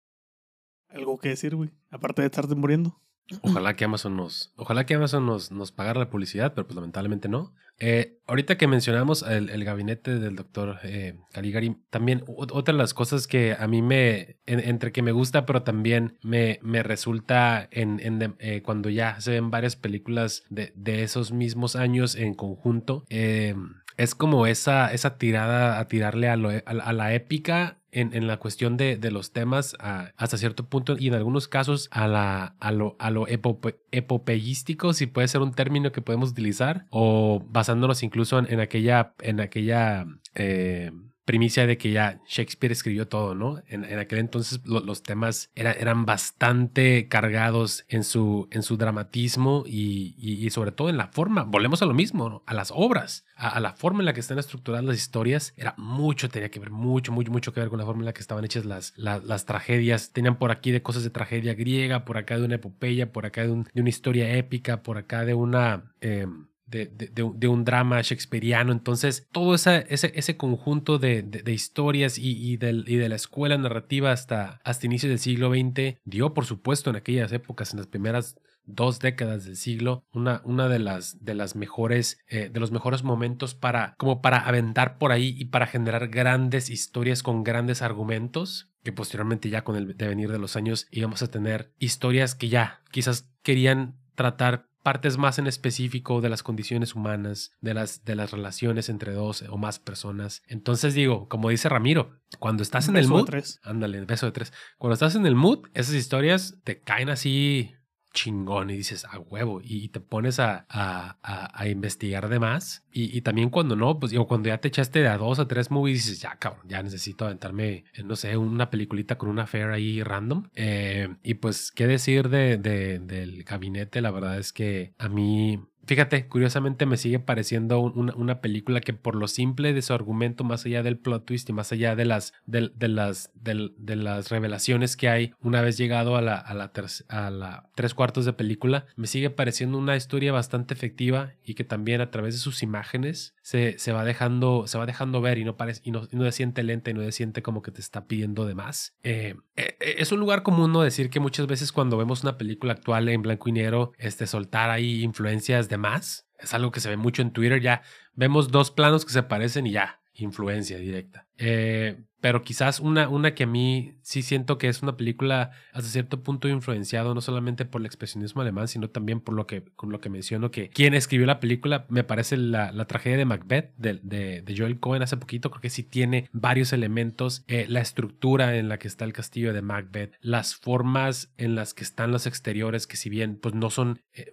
[0.88, 2.98] Algo que decir, güey, aparte de estarte muriendo.
[3.40, 7.28] Ojalá que Amazon nos, ojalá que Amazon nos, nos pagara la publicidad, pero pues lamentablemente
[7.28, 7.54] no.
[7.78, 13.26] Eh, ahorita que mencionamos el, gabinete del doctor eh, Caligari, también otra de las cosas
[13.26, 18.36] que a mí me, entre que me gusta, pero también me, me resulta en, en
[18.38, 24.14] eh, cuando ya se ven varias películas de, de esos mismos años en conjunto, es
[24.14, 29.32] como esa, esa tirada a tirarle a, a la épica en, la cuestión de, los
[29.32, 34.92] temas hasta cierto punto y en algunos casos a, la, a lo, a lo epopeyístico,
[34.92, 40.06] si puede ser un término que podemos utilizar, o basándonos incluso en, aquella, en aquella
[40.34, 40.90] eh,
[41.24, 43.62] primicia de que ya Shakespeare escribió todo, ¿no?
[43.66, 50.72] En, aquel entonces los temas eran bastante cargados en su, en su dramatismo y, sobre
[50.72, 51.44] todo en la forma.
[51.44, 54.84] Volvemos a lo mismo, a las obras, a, la forma en la que están estructuradas
[54.84, 55.54] las historias.
[55.56, 58.12] Era mucho, tenía que ver mucho, mucho, mucho que ver con la forma en la
[58.12, 60.12] que estaban hechas las, las, tragedias.
[60.12, 63.42] Tenían por aquí de cosas de tragedia griega, por acá de una epopeya, por acá
[63.42, 65.94] de, una historia épica, por acá de una...
[66.00, 68.72] Em, de, un drama shakespeariano.
[68.72, 74.86] Entonces, todo ese, ese conjunto de, historias y, y, de la escuela narrativa hasta, hasta
[74.86, 79.44] inicios del siglo XX dio, por supuesto, en aquellas épocas, en las primeras dos décadas
[79.44, 83.94] del siglo, una, una de las de las mejores, eh, de los mejores momentos para,
[83.98, 89.50] como para aventar por ahí y para generar grandes historias con grandes argumentos, que posteriormente
[89.50, 93.96] ya con el devenir de los años íbamos a tener historias que ya quizás querían
[94.14, 99.14] tratar partes más en específico de las condiciones humanas, de las, de las relaciones entre
[99.14, 100.42] dos o más personas.
[100.46, 103.30] Entonces digo, como dice Ramiro, cuando estás en el mood,
[103.62, 104.52] ándale, beso de tres.
[104.76, 107.74] Cuando estás en el mood, esas historias te caen así
[108.14, 112.86] chingón y dices a huevo y te pones a, a, investigar de más.
[112.90, 115.70] Y, también cuando no, pues digo, cuando ya te echaste de a dos o tres
[115.70, 120.02] movies dices, ya cabrón, ya necesito aventarme, no sé, una peliculita con una fair ahí
[120.02, 120.48] random.
[120.54, 124.00] Eh, y pues, ¿qué decir de, de, del gabinete?
[124.00, 129.14] La verdad es que a mí Fíjate, curiosamente me sigue pareciendo una, película que por
[129.14, 132.32] lo simple de su argumento, más allá del plot twist y más allá de las,
[132.46, 137.94] de, las, de, las revelaciones que hay una vez llegado a la, a la, tres
[137.94, 142.34] cuartos de película, me sigue pareciendo una historia bastante efectiva y que también a través
[142.34, 145.90] de sus imágenes se, se va, dejando, se va dejando ver y no, parece, y
[145.90, 148.94] no, se siente lenta y no se siente como que te está pidiendo de más.
[149.02, 152.38] Eh, eh, eh, es un lugar común no decir que muchas veces cuando vemos una
[152.38, 156.26] película actual en blanco y negro, este, soltar ahí influencias de existe más.
[156.38, 157.60] Es algo que se ve mucho en Twitter.
[157.60, 157.82] Ya
[158.14, 161.26] vemos dos planos que se parecen y ya, influencia directa.
[161.38, 165.90] Eh, pero quizás una, una que a mí sí siento que es una película hasta
[165.90, 169.92] cierto punto influenciado no solamente por el expresionismo alemán, sino también por lo que, con
[169.92, 173.74] lo que menciono que quien escribió la película, me parece la, la tragedia de Macbeth
[173.76, 178.56] de, de, Joel Cohen hace poquito, creo que sí tiene varios elementos, eh, la estructura
[178.56, 182.26] en la que está el castillo de Macbeth, las formas en las que están los
[182.26, 184.32] exteriores, que si bien pues no son, eh,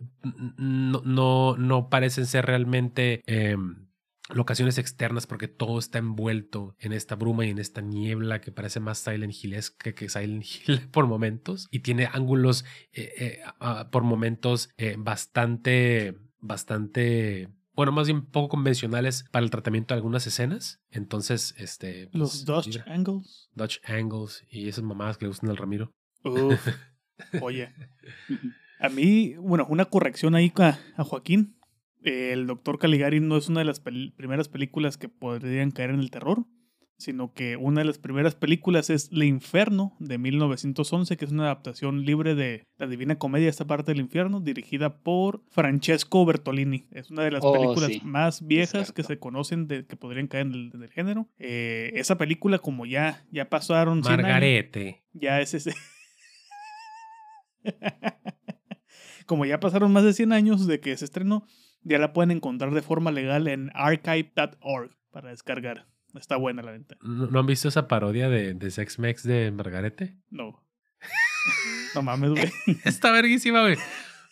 [0.55, 3.21] no, no, no, parecen ser realmente...
[4.33, 8.79] Locaciones externas porque todo está envuelto en esta bruma y en esta niebla que parece
[8.79, 13.39] más Silent Hillesque que Silent Hill por momentos y tiene ángulos eh, eh,
[13.91, 20.27] por momentos eh, bastante, bastante bueno, más bien poco convencionales para el tratamiento de algunas
[20.27, 20.81] escenas.
[20.91, 22.09] Entonces, este.
[22.11, 23.49] Los pues, Dutch Angles.
[23.55, 25.93] Dutch Angles y esas mamadas que le gustan al Ramiro.
[27.41, 27.73] Oye.
[28.79, 31.55] A mí, bueno, una corrección ahí a Joaquín
[32.03, 36.11] el Doctor Caligari no es una de las primeras películas que podrían caer en el
[36.11, 36.45] terror,
[37.01, 41.45] sino que una de las primeras películas es El Inferno de 1911, que es una
[41.45, 46.85] adaptación libre de La Divina Comedia, esta parte del infierno, dirigida por Francesco Bertolini.
[46.91, 50.47] Es una de las oh, películas más viejas que se conocen de que podrían caer
[50.47, 51.27] en el, género.
[51.39, 54.01] Eh, esa película, como ya, ya pasaron...
[54.01, 55.01] Margarete.
[55.13, 55.73] ya es ese...
[59.25, 61.45] como ya pasaron más de 100 años de que se estrenó,
[61.83, 65.87] ya la pueden encontrar de forma legal en archive.org para descargar.
[66.15, 66.97] Está buena la venta.
[67.01, 70.17] ¿No, han visto esa parodia de, de Sex Mex de Margarete?
[70.29, 70.61] No.
[71.95, 72.51] no mames, güey.
[72.85, 73.77] Está verguísima, güey.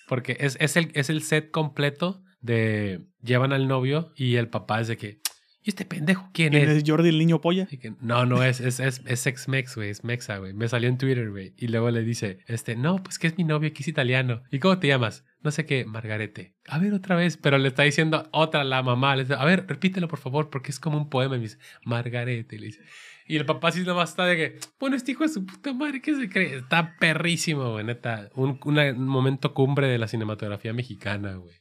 [0.08, 4.82] Porque es, es, el, es el set completo de llevan al novio y el papá
[4.82, 5.22] es de que
[5.62, 6.70] ¿Y este pendejo quién, es?
[6.70, 7.68] es Jordi el niño polla?
[8.00, 10.54] no, no, es, es, es, es ex-mex, güey, es mexa, güey.
[10.54, 11.54] Me salió en Twitter, güey.
[11.58, 14.42] Y luego le dice, este, no, pues que es mi novio, que es italiano.
[14.52, 15.26] ¿Y cómo te llamas?
[15.42, 16.56] No sé qué, Margarete.
[16.68, 19.16] A ver, otra vez, pero le está diciendo otra la mamá.
[19.16, 21.36] Le dice, a ver, repítelo, por favor, porque es como un poema.
[21.36, 22.56] Y me dice, Margarete.
[22.56, 22.82] Y le dice,
[23.30, 26.02] y el papá sí nomás está de que, bueno, este hijo de su puta madre,
[26.02, 26.56] ¿qué se cree?
[26.56, 28.30] Está perrísimo, güey, neta.
[28.34, 31.56] Un, un momento cumbre de la cinematografía mexicana, güey.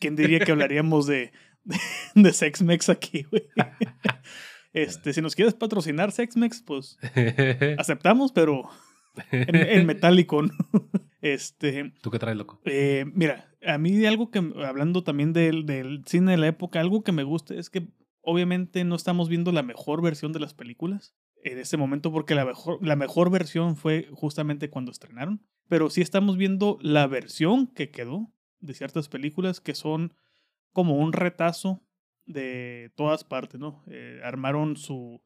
[0.00, 1.32] ¿Quién diría que hablaríamos de
[2.14, 3.44] de Sexmex aquí, güey.
[4.72, 6.98] Este, si nos quieres patrocinar Sexmex, pues
[7.78, 8.68] aceptamos, pero
[9.30, 10.52] en, metálico, ¿no?
[11.20, 11.92] Este.
[12.02, 12.60] ¿Tú qué traes, loco?
[12.64, 17.04] Eh, mira, a mí algo que, hablando también del, del cine de la época, algo
[17.04, 17.86] que me gusta es que
[18.20, 22.44] obviamente no estamos viendo la mejor versión de las películas en este momento porque la
[22.44, 27.90] mejor, la mejor versión fue justamente cuando estrenaron, pero sí estamos viendo la versión que
[27.90, 30.14] quedó de ciertas películas que son
[30.74, 31.80] como un retazo
[32.26, 33.82] de todas partes, ¿no?
[33.86, 35.22] Eh, armaron su,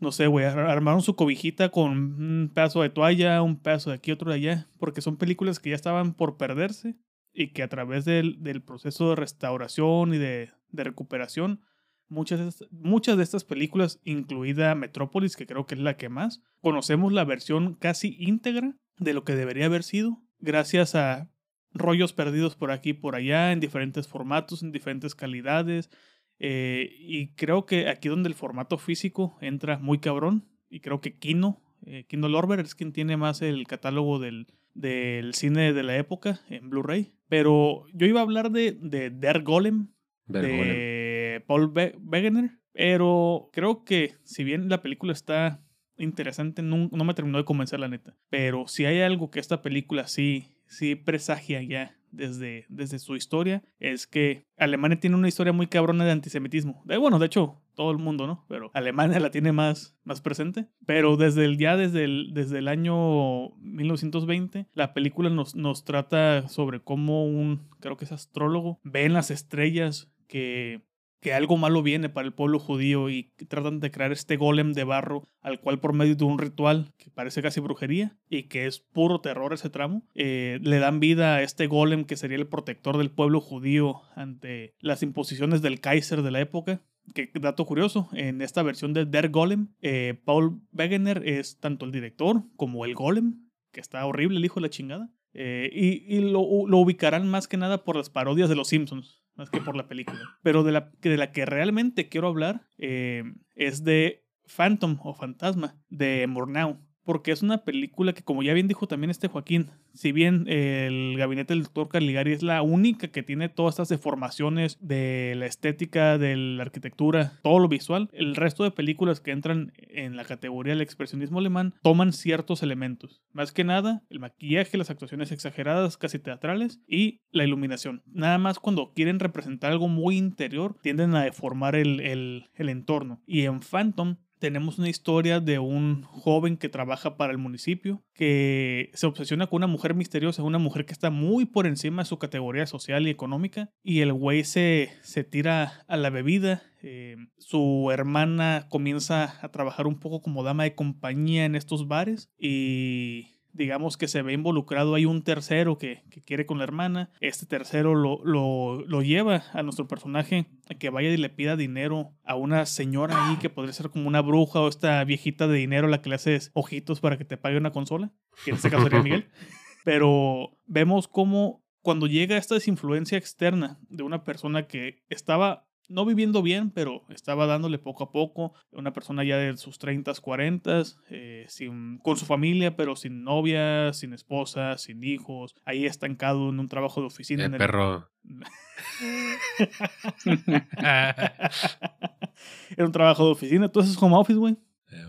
[0.00, 4.12] no sé, güey, armaron su cobijita con un pedazo de toalla, un pedazo de aquí,
[4.12, 6.96] otro de allá, porque son películas que ya estaban por perderse
[7.32, 11.60] y que a través del, proceso de restauración y de, de recuperación,
[12.08, 17.12] muchas muchas de estas películas, incluida Metrópolis, que creo que es la que más, conocemos
[17.12, 21.30] la versión casi íntegra de lo que debería haber sido, gracias a
[21.78, 25.90] rollos perdidos por aquí y por allá, en diferentes formatos, en diferentes calidades.
[26.38, 31.18] Eh, y creo que aquí donde el formato físico entra muy cabrón, y creo que
[31.18, 35.96] Kino, eh, Kino Lorber es quien tiene más el catálogo del, del cine de la
[35.96, 37.12] época en Blu-ray.
[37.28, 39.88] Pero yo iba a hablar de, de Der Golem,
[40.26, 41.72] de Paul
[42.02, 45.62] Wegener, pero creo que si bien la película está
[45.96, 48.16] interesante, no, no me terminó de convencer la neta.
[48.28, 53.62] Pero si hay algo que esta película sí sí presagia ya desde, desde su historia
[53.78, 56.82] es que Alemania tiene una historia muy cabrona de antisemitismo.
[56.84, 58.44] De, bueno, de hecho, todo el mundo, ¿no?
[58.48, 60.66] Pero Alemania la tiene más, más presente.
[60.86, 66.48] Pero desde el, ya desde el, desde el año 1920, la película nos, nos trata
[66.48, 70.82] sobre cómo un, creo que es astrólogo, ve en las estrellas que
[71.20, 74.84] que algo malo viene para el pueblo judío y tratan de crear este golem de
[74.84, 78.80] barro al cual por medio de un ritual que parece casi brujería y que es
[78.80, 82.98] puro terror ese tramo, eh, le dan vida a este golem que sería el protector
[82.98, 86.82] del pueblo judío ante las imposiciones del Kaiser de la época.
[87.14, 91.92] Que dato curioso, en esta versión de Der Golem, eh, Paul Wegener es tanto el
[91.92, 95.10] director como el golem, que está horrible el hijo de la chingada.
[95.32, 99.50] Eh, y, lo, lo, ubicarán más que nada por las parodias de los Simpsons más
[99.50, 100.18] que por la película.
[100.42, 103.24] Pero de la, de la que realmente quiero hablar eh,
[103.54, 106.78] es de Phantom o Fantasma de Murnau.
[107.06, 111.16] Porque es una película que, como ya bien dijo también este Joaquín, si bien el
[111.16, 116.18] gabinete del doctor Caligari es la única que tiene todas estas deformaciones de la estética,
[116.18, 120.74] de la arquitectura, todo lo visual, el resto de películas que entran en la categoría
[120.74, 123.22] del expresionismo alemán toman ciertos elementos.
[123.32, 128.02] Más que nada, el maquillaje, las actuaciones exageradas, casi teatrales, y la iluminación.
[128.06, 133.22] Nada más cuando quieren representar algo muy interior, tienden a deformar el, el, el entorno.
[133.26, 138.90] Y en Phantom tenemos una historia de un joven que trabaja para el municipio, que
[138.94, 142.18] se obsesiona con una mujer misteriosa, una mujer que está muy por encima de su
[142.18, 146.62] categoría social y económica, y el güey se, se tira a la bebida.
[146.82, 152.30] Eh, su hermana comienza a trabajar un poco como dama de compañía en estos bares
[152.38, 157.10] y digamos que se ve involucrado hay un tercero que, quiere con la hermana.
[157.20, 162.12] Este tercero lo, lo, lleva a nuestro personaje a que vaya y le pida dinero
[162.24, 165.86] a una señora ahí que podría ser como una bruja o esta viejita de dinero
[165.86, 168.12] a la que le haces ojitos para que te pague una consola,
[168.44, 169.28] que en este caso sería Miguel.
[169.84, 176.42] Pero vemos cómo cuando llega esta desinfluencia externa de una persona que estaba no viviendo
[176.42, 178.52] bien, pero estaba dándole poco a poco.
[178.72, 183.92] Una persona ya de sus 30, 40, eh, sin, con su familia, pero sin novia,
[183.92, 187.44] sin esposa, sin hijos, ahí estancado en un trabajo de oficina.
[187.44, 188.10] El en el perro.
[192.76, 194.56] Era un trabajo de oficina, entonces es home office, güey.
[194.90, 195.04] Eh,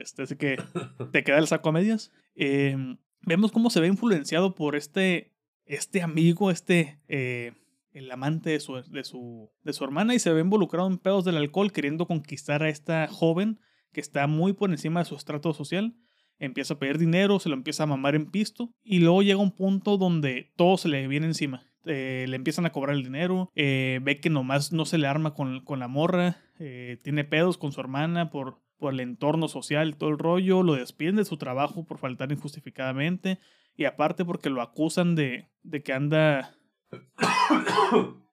[0.00, 0.56] este, así que
[1.12, 2.12] te queda el saco a medias.
[2.34, 5.32] Em, vemos cómo se ve influenciado por este,
[5.66, 7.52] este amigo, este eh,
[7.92, 11.24] el amante de su, de su, de su hermana y se ve involucrado en pedos
[11.24, 13.60] del alcohol queriendo conquistar a esta joven
[13.92, 15.94] que está muy por encima de su estrato social.
[16.38, 19.54] Empieza a pedir dinero, se lo empieza a mamar en pisto y luego llega un
[19.54, 21.66] punto donde todo se le viene encima.
[21.86, 25.34] Eh, le empiezan a cobrar el dinero, eh, ve que nomás no se le arma
[25.34, 29.96] con, con la morra, eh, tiene pedos con su hermana por, por el entorno social,
[29.96, 33.38] todo el rollo, lo despiden de su trabajo por faltar injustificadamente
[33.76, 36.54] y aparte porque lo acusan de, de que anda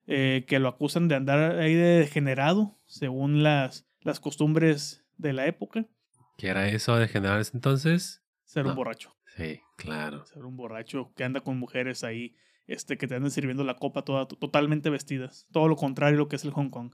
[0.07, 5.47] eh, que lo acusan de andar ahí de degenerado, según las, las costumbres de la
[5.47, 5.85] época.
[6.37, 8.23] ¿Qué era eso de degenerar entonces?
[8.43, 9.15] Ser un borracho.
[9.35, 10.25] Sí, claro.
[10.25, 12.35] Ser un borracho que anda con mujeres ahí,
[12.65, 15.47] este, que te andan sirviendo la copa toda, totalmente vestidas.
[15.51, 16.93] Todo lo contrario a lo que es el Hong Kong.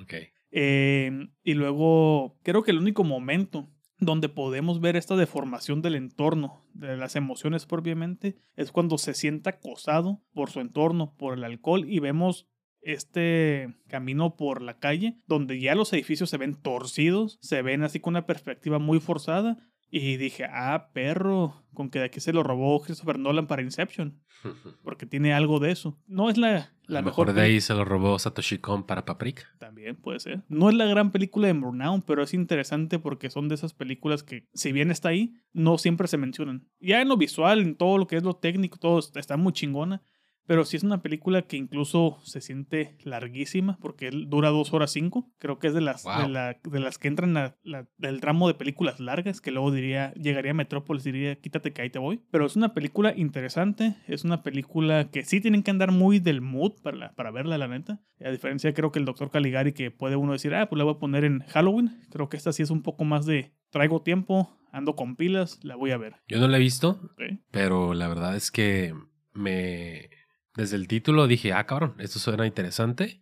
[0.00, 0.14] ok.
[0.56, 1.10] Eh,
[1.42, 6.96] y luego, creo que el único momento donde podemos ver esta deformación del entorno, de
[6.96, 12.00] las emociones propiamente, es cuando se sienta acosado por su entorno, por el alcohol y
[12.00, 12.48] vemos
[12.80, 17.98] este camino por la calle donde ya los edificios se ven torcidos, se ven así
[17.98, 19.56] con una perspectiva muy forzada
[19.90, 24.20] y dije, ah, perro, con que de aquí se lo robó Christopher Nolan para Inception.
[24.82, 25.98] Porque tiene algo de eso.
[26.06, 27.32] No es la, la mejor.
[27.32, 29.44] de ahí se lo robó Satoshi Kon para Paprika.
[29.58, 30.42] También puede ser.
[30.48, 34.22] No es la gran película de Brown, pero es interesante porque son de esas películas
[34.22, 36.66] que, si bien está ahí, no siempre se mencionan.
[36.80, 40.02] Ya en lo visual, en todo lo que es lo técnico, todo está muy chingona.
[40.46, 45.30] Pero sí es una película que incluso se siente larguísima porque dura dos horas cinco.
[45.38, 49.00] Creo que es de las, de, las que entran a la, del tramo de películas
[49.00, 52.22] largas que luego diría, llegaría a Metrópolis y diría, quítate que ahí te voy.
[52.30, 53.96] Pero es una película interesante.
[54.06, 57.68] Es una película que sí tienen que andar muy del mood para, para verla, la
[57.68, 58.00] neta.
[58.24, 60.94] A diferencia, creo que el Doctor Caligari que puede uno decir, ah, pues la voy
[60.94, 62.00] a poner en Halloween.
[62.10, 65.76] Creo que esta sí es un poco más de traigo tiempo, ando con pilas, la
[65.76, 66.16] voy a ver.
[66.28, 67.10] Yo no la he visto,
[67.50, 68.94] pero la verdad es que
[69.32, 70.10] me
[70.54, 73.20] desde el título dije, ah, cabrón, esto suena interesante.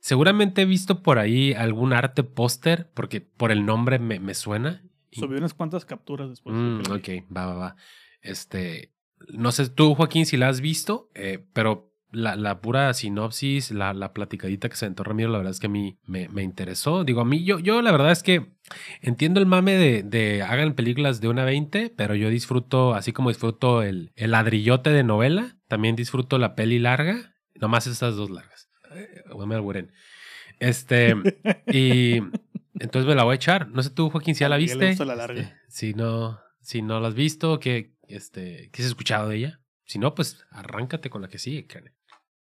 [0.00, 4.82] Seguramente he visto por ahí algún arte póster, porque por el nombre me, me suena.
[5.12, 6.56] Subió unas cuantas capturas después.
[6.56, 7.76] Mm, ok, va, va, va.
[8.22, 8.94] Este,
[9.28, 13.92] no sé tú, Joaquín, si la has visto, eh, pero la, la, pura sinopsis, la,
[13.92, 17.04] la platicadita que se aventó Ramiro, la verdad es que a mí me, me, interesó.
[17.04, 18.52] Digo, a mí, yo, yo la verdad es que
[19.00, 23.28] entiendo el mame de, de hagan películas de una 20, pero yo disfruto, así como
[23.28, 28.68] disfruto el, el ladrillote de novela, también disfruto la peli larga, nomás estas dos largas.
[30.58, 31.14] Este,
[31.72, 32.16] y
[32.80, 33.68] entonces me la voy a echar.
[33.68, 34.90] No sé tú, Joaquín, si ya la viste.
[34.90, 39.60] Este, si no, si no la has visto, ¿qué, este, ¿qué has escuchado de ella?
[39.84, 41.92] Si no, pues arráncate con la que sigue, Karen.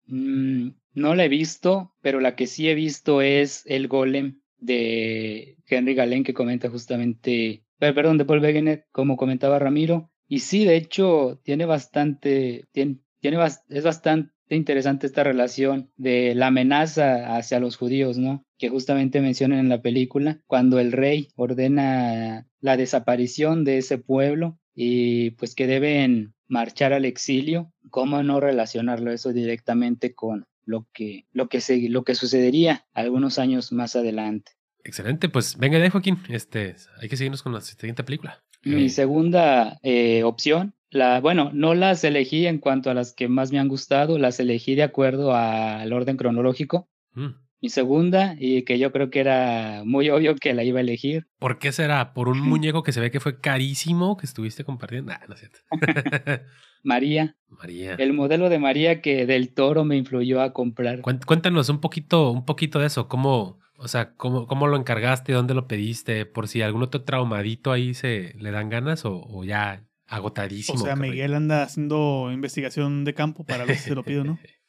[0.06, 5.58] Mm, no la he visto, pero la que sí he visto es El Golem de
[5.68, 10.10] Henry Galen, que comenta justamente, perdón, de Paul Wegener, como comentaba Ramiro.
[10.26, 13.38] Y sí, de hecho, tiene bastante, tiene, tiene
[13.70, 18.44] es bastante interesante esta relación de la amenaza hacia los judíos, ¿no?
[18.58, 24.58] Que justamente mencionan en la película, cuando el rey ordena la desaparición de ese pueblo
[24.74, 31.26] y pues que deben marchar al exilio, ¿cómo no relacionarlo eso directamente con lo que,
[31.32, 34.54] lo que, se, lo que sucedería algunos años más adelante?
[34.84, 38.44] Excelente, pues venga de Joaquín, este, hay que seguirnos con la siguiente película.
[38.64, 38.90] Mi Eh.
[38.90, 43.60] segunda eh, opción, la, bueno, no las elegí en cuanto a las que más me
[43.60, 46.90] han gustado, las elegí de acuerdo al orden cronológico.
[47.14, 47.28] Mm.
[47.62, 51.28] Mi segunda, y que yo creo que era muy obvio que la iba a elegir,
[51.40, 52.14] ¿Por qué será?
[52.14, 55.12] ¿Por un muñeco que se ve que fue carísimo que estuviste compartiendo?
[55.12, 55.60] Nah, no es cierto.
[56.84, 57.96] María, María.
[57.96, 61.02] el modelo de María que del toro me influyó a comprar.
[61.02, 63.10] Cuént- Cuéntanos un poquito, un poquito de eso.
[63.10, 65.34] ¿Cómo, o sea, cómo, cómo lo encargaste?
[65.34, 66.26] ¿Dónde lo pediste?
[66.26, 70.80] Por si algún otro traumadito ahí se le dan ganas o, o ya O agotadísimo.
[70.80, 71.10] sea, carnal?
[71.10, 74.40] Miguel anda haciendo investigación de campo para ver si se lo pido, ¿no?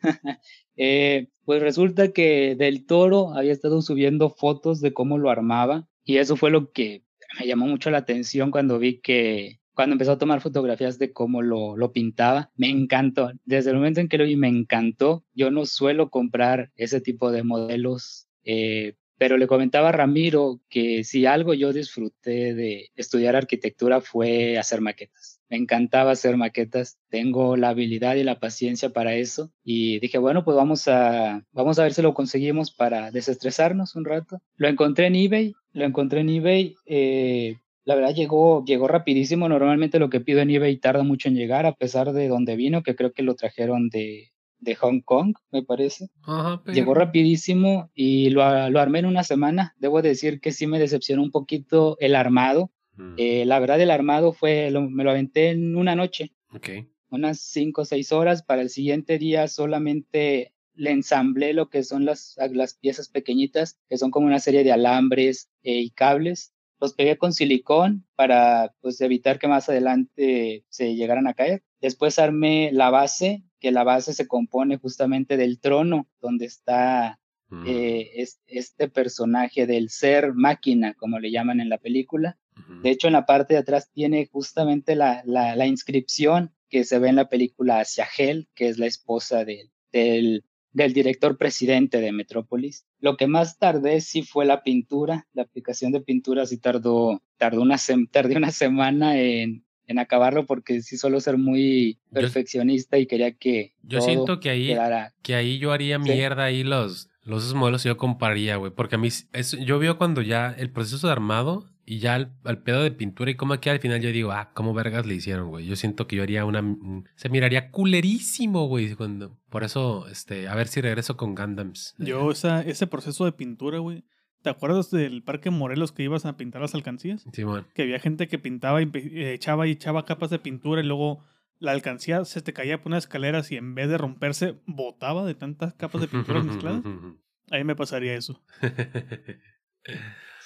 [0.82, 6.16] Eh, pues resulta que Del Toro había estado subiendo fotos de cómo lo armaba y
[6.16, 7.04] eso fue lo que
[7.38, 11.42] me llamó mucho la atención cuando vi que cuando empezó a tomar fotografías de cómo
[11.42, 13.32] lo, lo pintaba, me encantó.
[13.44, 15.24] Desde el momento en que lo vi me encantó.
[15.32, 21.04] Yo no suelo comprar ese tipo de modelos, eh, pero le comentaba a Ramiro que
[21.04, 25.42] si algo yo disfruté de estudiar arquitectura fue hacer maquetas.
[25.50, 30.42] Me encantaba hacer maquetas, tengo la habilidad y la paciencia para eso y dije, bueno,
[30.42, 34.40] pues vamos a, vamos a ver si lo conseguimos para desestresarnos un rato.
[34.56, 39.98] Lo encontré en eBay, lo encontré en eBay, eh, la verdad llegó, llegó rapidísimo, normalmente
[39.98, 42.96] lo que pido en eBay tarda mucho en llegar a pesar de donde vino, que
[42.96, 46.08] creo que lo trajeron de, de Hong Kong, me parece.
[46.22, 49.74] Ajá, pero- Llegó rapidísimo y lo, a- lo armé en una semana.
[49.78, 52.70] Debo decir que sí me decepcionó un poquito el armado.
[52.96, 56.68] Mm, Eh, la verdad, el armado fue, lo- me lo aventé en una noche, ok.
[57.10, 58.42] unas cinco o seis horas.
[58.42, 63.98] Para el siguiente día solamente le ensamblé lo que son las, las piezas pequeñitas, que
[63.98, 66.52] son como una serie de alambres eh, y cables.
[66.80, 71.62] Los pegué con silicón para pues, evitar que más adelante se llegaran a caer.
[71.80, 77.16] Después armé la base, que la base se compone justamente del trono, donde está
[77.52, 82.38] Mm, eh, es- este personaje del ser máquina, como le llaman en la película.
[82.84, 87.00] De hecho, en la parte de atrás tiene justamente la, la, la inscripción que se
[87.00, 92.00] ve en la película hacia Hel, que es la esposa de- del, del director presidente
[92.00, 92.86] de Metrópolis.
[93.00, 97.62] Lo que más tardé sí fue la pintura, la aplicación de pintura sí tardó, tardó
[97.62, 102.96] una, sem- tardé una semana en, en acabarlo porque sí suelo ser muy Yo- perfeccionista
[102.98, 106.10] y quería que Yo todo siento que ahí, quedara que ahí yo haría Sí.
[106.10, 108.72] mierda ahí los, los esos modelos y yo compararía, güey.
[108.72, 112.58] Porque a mí, es, yo veo cuando ya el proceso de armado y ya el
[112.62, 115.48] pedo de pintura y cómo queda al final yo digo, ah, cómo vergas le hicieron,
[115.48, 115.66] güey.
[115.66, 118.94] Yo siento que yo haría una, un- se miraría culerísimo, güey.
[118.94, 121.94] Cuando, por eso, este, a ver si regreso con Gundams.
[121.98, 124.04] Yo, esa, ese proceso de pintura, güey.
[124.42, 127.26] ¿Te acuerdas del Parque Morelos que ibas a pintar las alcancías?
[127.32, 127.66] Simón.
[127.74, 131.24] Que había gente que pintaba y eh, echaba y echaba capas de pintura y luego
[131.58, 135.34] la alcancía se te caía por unas escaleras y en vez de romperse, botaba de
[135.34, 136.82] tantas capas de pintura mezcladas.
[137.50, 138.42] A mí me pasaría eso.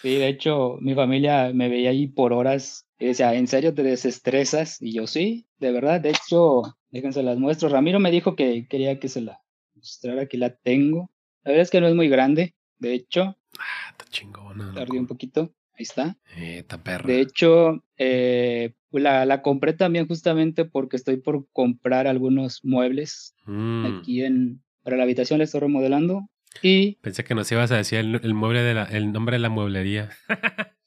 [0.01, 2.86] Sí, de hecho, mi familia me veía ahí por horas.
[2.99, 4.76] y decía, ¿en serio te desestresas?
[4.82, 5.99] Y yo, sí, de verdad.
[5.99, 7.70] De hecho, déjense las muestro.
[7.70, 9.40] Ramiro me dijo que quería que se la
[9.74, 10.20] mostrara.
[10.20, 11.11] Aquí la tengo.
[11.42, 12.55] La verdad es que no es muy grande.
[12.78, 14.72] De hecho, Ah, está chingona.
[14.74, 15.52] tardé un poquito.
[15.76, 16.16] Ahí está.
[16.36, 17.07] Eh, está perra.
[17.07, 23.86] De hecho, eh, la, la compré también justamente porque estoy por comprar algunos muebles Mm.
[23.98, 25.38] aquí en, para la habitación.
[25.38, 26.28] La estoy remodelando.
[26.62, 29.40] Y Pensé que nos ibas a decir el, el mueble de la, el nombre de
[29.40, 30.11] la mueblería.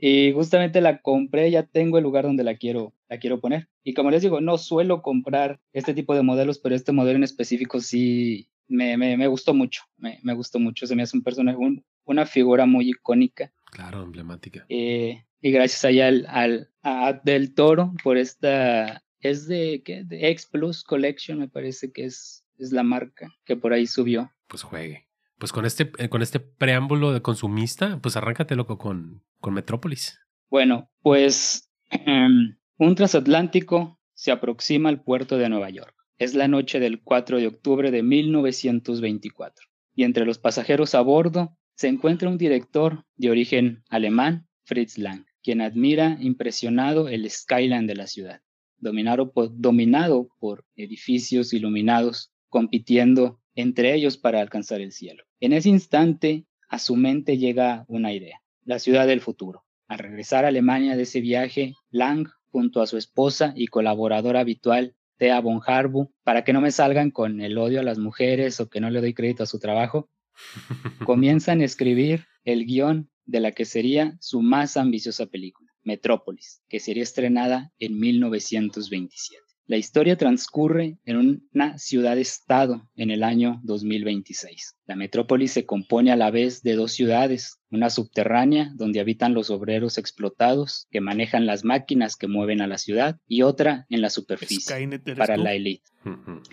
[0.00, 3.68] Y justamente la compré, ya tengo el lugar donde la quiero, la quiero poner.
[3.82, 7.24] Y como les digo, no suelo comprar este tipo de modelos, pero este modelo en
[7.24, 9.82] específico sí me, me, me gustó mucho.
[9.96, 10.86] Me, me gustó mucho.
[10.86, 13.52] Se me hace un personaje, un- una figura muy icónica.
[13.70, 14.64] Claro, emblemática.
[14.68, 19.02] Eh, y gracias allá al, al a Del Toro por esta.
[19.20, 20.04] Es de, ¿qué?
[20.04, 24.30] de X Plus Collection, me parece que es, es la marca que por ahí subió.
[24.46, 25.06] Pues juegue.
[25.38, 30.18] Pues con este, eh, con este preámbulo de consumista, pues arráncate loco con, con Metrópolis.
[30.50, 35.94] Bueno, pues em, un transatlántico se aproxima al puerto de Nueva York.
[36.18, 41.56] Es la noche del 4 de octubre de 1924 y entre los pasajeros a bordo
[41.76, 47.94] se encuentra un director de origen alemán, Fritz Lang, quien admira impresionado el skyline de
[47.94, 48.40] la ciudad,
[48.78, 55.22] dominado por, dominado por edificios iluminados, compitiendo entre ellos para alcanzar el cielo.
[55.38, 59.64] En ese instante, a su mente llega una idea, la ciudad del futuro.
[59.86, 64.96] Al regresar a Alemania de ese viaje, Lang, junto a su esposa y colaboradora habitual,
[65.18, 68.68] Thea von Harbu, para que no me salgan con el odio a las mujeres o
[68.68, 70.08] que no le doy crédito a su trabajo,
[71.04, 76.80] comienzan a escribir el guion de la que sería su más ambiciosa película, Metrópolis, que
[76.80, 79.47] sería estrenada en 1927.
[79.68, 84.78] La historia transcurre en una ciudad-estado en el año 2026.
[84.86, 89.50] La metrópolis se compone a la vez de dos ciudades, una subterránea donde habitan los
[89.50, 94.08] obreros explotados que manejan las máquinas que mueven a la ciudad y otra en la
[94.08, 94.74] superficie
[95.18, 95.84] para la élite,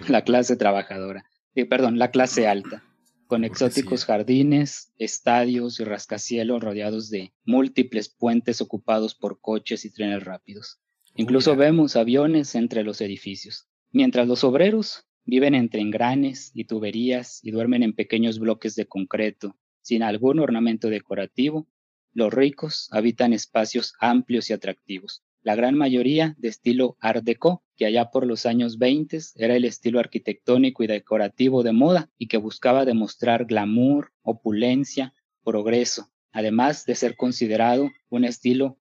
[0.09, 1.23] la clase trabajadora,
[1.55, 2.83] eh, perdón, la clase alta
[3.27, 10.25] con exóticos jardines, estadios y rascacielos rodeados de múltiples puentes ocupados por coches y trenes
[10.25, 10.81] rápidos.
[11.17, 17.51] Incluso vemos aviones entre los edificios, mientras los obreros viven entre engranes y tuberías y
[17.51, 21.67] duermen en pequeños bloques de concreto, sin algún ornamento decorativo.
[22.11, 27.85] Los ricos habitan espacios amplios y atractivos, la gran mayoría de estilo Art Deco, que
[27.85, 32.37] allá por los años 20 era el estilo arquitectónico y decorativo de moda y que
[32.37, 35.13] buscaba demostrar glamour, opulencia,
[35.45, 38.79] progreso, además de ser considerado un estilo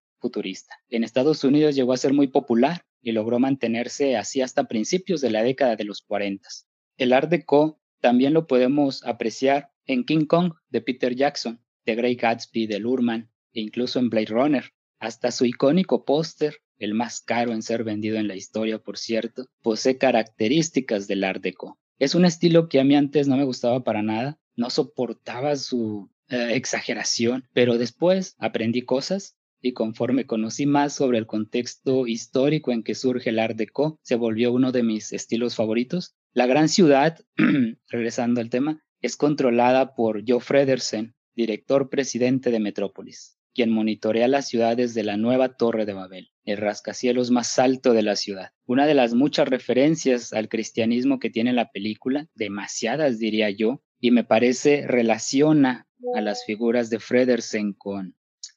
[0.88, 5.30] En Estados Unidos llegó a ser muy popular y logró mantenerse así hasta principios de
[5.30, 6.48] la década de los 40.
[6.96, 12.18] El Art Deco también lo podemos apreciar en King Kong de Peter Jackson, The Great
[12.18, 14.64] Gatsby de Lurman e incluso en Blade Runner.
[14.98, 19.46] Hasta su icónico póster, el más caro en ser vendido en la historia, por cierto,
[19.60, 21.78] posee características del Art Deco.
[21.98, 26.10] Es un estilo que a mí antes no me gustaba para nada, no soportaba su
[26.28, 32.82] eh, exageración, pero después aprendí cosas y conforme conocí más sobre el contexto histórico en
[32.82, 36.14] que surge el Art Deco, se volvió uno de mis estilos favoritos.
[36.34, 37.18] La gran ciudad,
[37.88, 44.48] regresando al tema, es controlada por Joe Fredersen, director presidente de Metrópolis, quien monitorea las
[44.48, 48.50] ciudades de la nueva Torre de Babel, el rascacielos más alto de la ciudad.
[48.66, 54.10] Una de las muchas referencias al cristianismo que tiene la película, demasiadas diría yo, y
[54.10, 58.14] me parece relaciona a las figuras de Fredersen con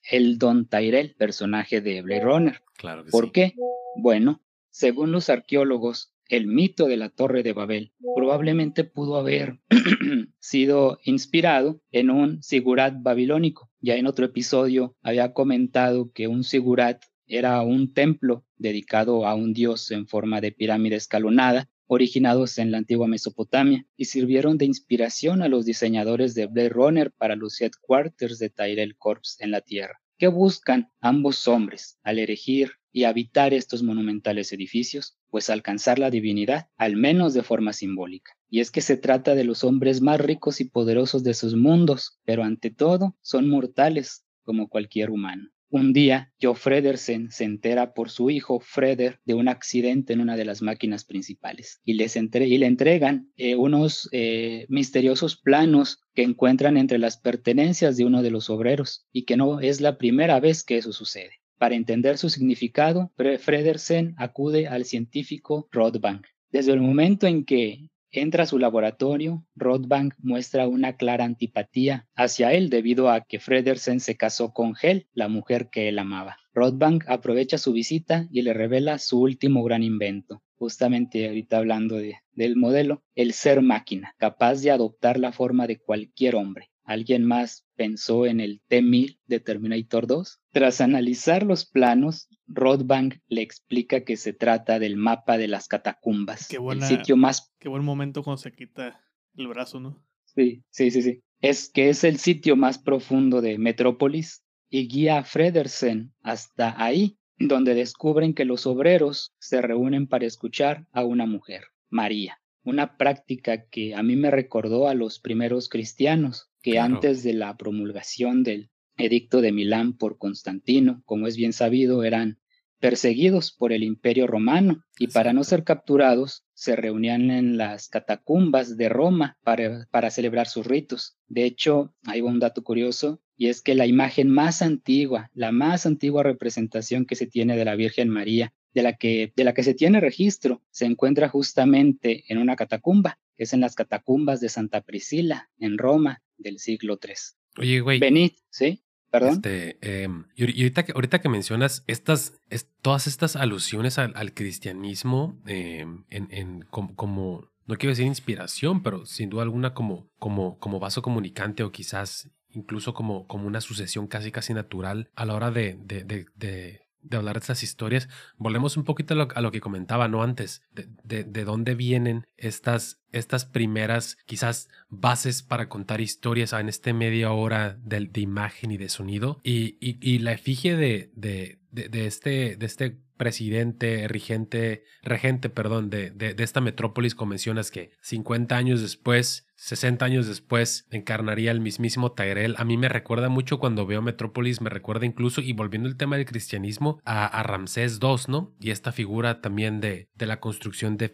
[0.09, 2.61] el Don Tyrell, personaje de Blade Runner.
[2.77, 3.53] Claro que ¿Por qué?
[3.97, 9.59] Bueno, según los arqueólogos, el mito de la Torre de Babel probablemente pudo haber
[10.39, 13.71] sido inspirado en un sigurat babilónico.
[13.79, 19.53] Ya en otro episodio había comentado que un sigurat era un templo dedicado a un
[19.53, 25.41] dios en forma de pirámide escalonada, originados en la antigua Mesopotamia, y sirvieron de inspiración
[25.41, 29.99] a los diseñadores de Blade Runner para los headquarters de Tyrell Corps en la Tierra.
[30.17, 35.15] ¿Qué buscan ambos hombres al erigir y habitar estos monumentales edificios?
[35.29, 38.31] Pues alcanzar la divinidad, al menos de forma simbólica.
[38.49, 42.19] Y es que se trata de los hombres más ricos y poderosos de sus mundos,
[42.25, 45.49] pero ante todo son mortales como cualquier humano.
[45.69, 50.37] Un día, Joe Fredersen se entera por su hijo Freder de un accidente en una
[50.37, 56.77] de las máquinas principales y, les le entregan eh, unos eh, misteriosos planos que encuentran
[56.77, 60.63] entre las pertenencias de uno de los obreros y que no es la primera vez
[60.63, 61.41] que eso sucede.
[61.57, 66.27] Para entender su significado, Fredersen acude al científico Rodbank.
[66.49, 72.53] Desde el momento en que Entra a su laboratorio, Rodbank muestra una clara antipatía hacia
[72.53, 76.37] él debido a que Fredersen se casó con Hel, la mujer que él amaba.
[76.53, 82.55] Rodbank aprovecha su visita y le revela su último gran invento, justamente ahorita hablando del
[82.55, 86.69] modelo, el ser máquina, capaz de adoptar la forma de cualquier hombre.
[86.87, 90.39] ¿Alguien más pensó en el T-1000 de Terminator 2?
[90.53, 96.47] Tras analizar los planos, Rodbank le explica que se trata del mapa de las catacumbas.
[96.47, 97.53] Qué el sitio más.
[97.59, 99.03] Qué buen momento cuando se quita
[99.35, 100.01] el brazo, ¿no?
[100.23, 101.21] Sí, sí, sí, sí.
[101.41, 107.17] Es que es el sitio más profundo de Metrópolis y guía a Fredersen hasta ahí,
[107.37, 112.39] donde descubren que los obreros se reúnen para escuchar a una mujer, María.
[112.63, 117.55] Una práctica que a mí me recordó a los primeros cristianos, que antes de la
[117.55, 122.39] promulgación del edicto de Milán por Constantino, como es bien sabido, eran
[122.81, 128.75] perseguidos por el imperio romano y para no ser capturados se reunían en las catacumbas
[128.75, 131.17] de Roma para, para celebrar sus ritos.
[131.27, 135.85] De hecho, hay un dato curioso y es que la imagen más antigua, la más
[135.85, 139.63] antigua representación que se tiene de la Virgen María, de la que, de la que
[139.63, 144.49] se tiene registro, se encuentra justamente en una catacumba, que es en las catacumbas de
[144.49, 147.13] Santa Priscila, en Roma, del siglo III.
[147.57, 147.99] Oye, güey.
[147.99, 148.83] Venid, ¿sí?
[149.09, 149.35] Perdón.
[149.35, 152.33] Este, em, y ahorita que, ahorita que mencionas estas,
[152.81, 159.43] todas estas alusiones al, cristianismo em, en, como, no quiero decir inspiración, pero sin duda
[159.43, 164.53] alguna como, como, como vaso comunicante o quizás incluso como, como una sucesión casi casi
[164.53, 169.13] natural a la hora de, de, de de hablar de estas historias, volvemos un poquito
[169.13, 170.23] a lo, que comentaba, ¿no?
[170.23, 176.93] Antes, de, de, dónde vienen estas, estas primeras, quizás, bases para contar historias en este
[176.93, 179.39] media hora de, de imagen y de sonido.
[179.43, 186.11] Y, y, la efigie de, de, de, este, de este presidente, regente, regente, perdón, de,
[186.11, 191.61] de, de, esta metrópolis, como mencionas que 50 años después, 60 años después, encarnaría el
[191.61, 192.55] mismísimo Tyrell.
[192.57, 196.15] A mí me recuerda mucho cuando veo Metrópolis, me recuerda incluso, y volviendo al tema
[196.15, 198.55] del cristianismo, a, Ramsés II, ¿no?
[198.59, 201.07] Y esta figura también de, de la construcción de,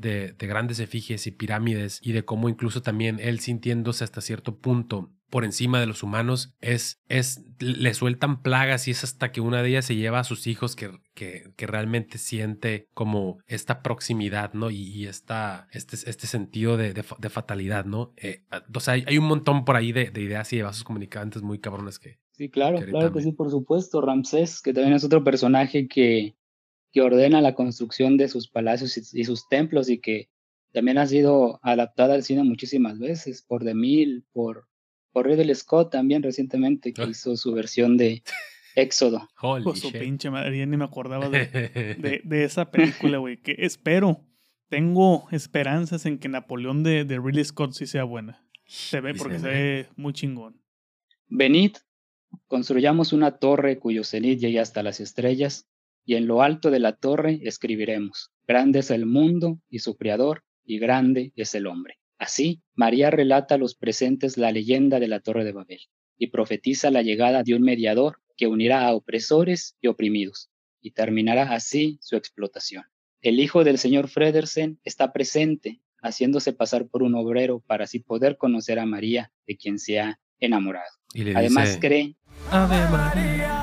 [0.00, 4.58] de, de grandes efigies y pirámides, y de cómo incluso también él sintiéndose hasta cierto
[4.58, 9.40] punto por encima de los humanos, es, es, le sueltan plagas y es hasta que
[9.40, 13.82] una de ellas se lleva a sus hijos que, que, que realmente siente como esta
[13.82, 14.70] proximidad, ¿no?
[14.70, 18.12] Y, y esta, este, este sentido de, de, de fatalidad, ¿no?
[18.16, 20.84] Eh, o sea, hay, hay, un montón por ahí de, de, ideas y de vasos
[20.84, 22.18] comunicantes muy cabrones que...
[22.32, 24.00] Sí, claro, que claro que sí, por supuesto.
[24.00, 26.36] Ramsés, que también es otro personaje que,
[26.92, 30.30] que ordena la construcción de sus palacios y, y sus templos y que
[30.72, 34.68] también ha sido adaptada al cine muchísimas veces, por DeMille, por
[35.18, 38.22] por Ridley Scott también recientemente, que hizo su versión de
[38.76, 39.28] Éxodo.
[39.42, 41.46] Holy pues su pinche madre, ni me acordaba de,
[41.98, 43.38] de, de esa película, güey.
[43.38, 44.20] Que espero,
[44.68, 48.46] tengo esperanzas en que Napoleón de, de Ridley Scott sí sea buena.
[48.64, 50.62] Se ve porque se ve muy chingón.
[51.26, 51.72] Venid,
[52.46, 55.68] construyamos una torre cuyo cenit llegue hasta las estrellas,
[56.04, 60.44] y en lo alto de la torre escribiremos, grande es el mundo y su creador,
[60.64, 61.98] y grande es el hombre.
[62.18, 65.80] Así, María relata a los presentes la leyenda de la Torre de Babel
[66.18, 70.50] y profetiza la llegada de un mediador que unirá a opresores y oprimidos
[70.80, 72.84] y terminará así su explotación.
[73.20, 78.36] El hijo del señor Fredersen está presente, haciéndose pasar por un obrero para así poder
[78.36, 80.90] conocer a María, de quien se ha enamorado.
[81.34, 82.16] Además dice, cree...
[82.50, 83.62] Ave María.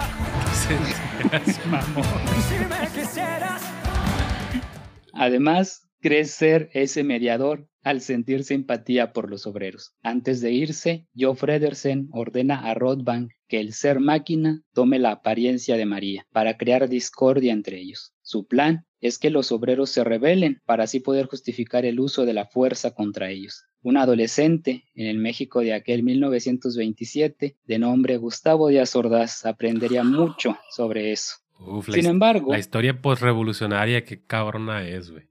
[5.14, 9.94] Además, cree ser ese mediador al sentir simpatía por los obreros.
[10.02, 15.78] Antes de irse, Joe Fredersen ordena a Rodbank que el ser máquina tome la apariencia
[15.78, 18.12] de María para crear discordia entre ellos.
[18.24, 22.34] Su plan es que los obreros se rebelen para así poder justificar el uso de
[22.34, 23.66] la fuerza contra ellos.
[23.84, 30.58] Un adolescente en el México de aquel 1927, de nombre Gustavo Díaz Ordaz, aprendería mucho
[30.72, 31.36] sobre eso.
[31.60, 35.30] Uf, Sin embargo, la historia postrevolucionaria, qué cabrona es, güey.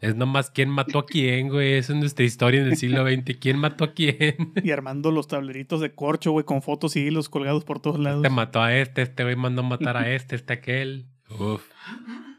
[0.00, 1.74] Es nomás quién mató a quién, güey.
[1.74, 3.38] Esa es nuestra historia en el siglo XX.
[3.40, 4.52] ¿Quién mató a quién?
[4.62, 8.22] Y armando los tableritos de corcho, güey, con fotos y hilos colgados por todos lados.
[8.22, 11.06] Este mató a este, este güey mandó a matar a este, este aquel.
[11.30, 11.70] Uf.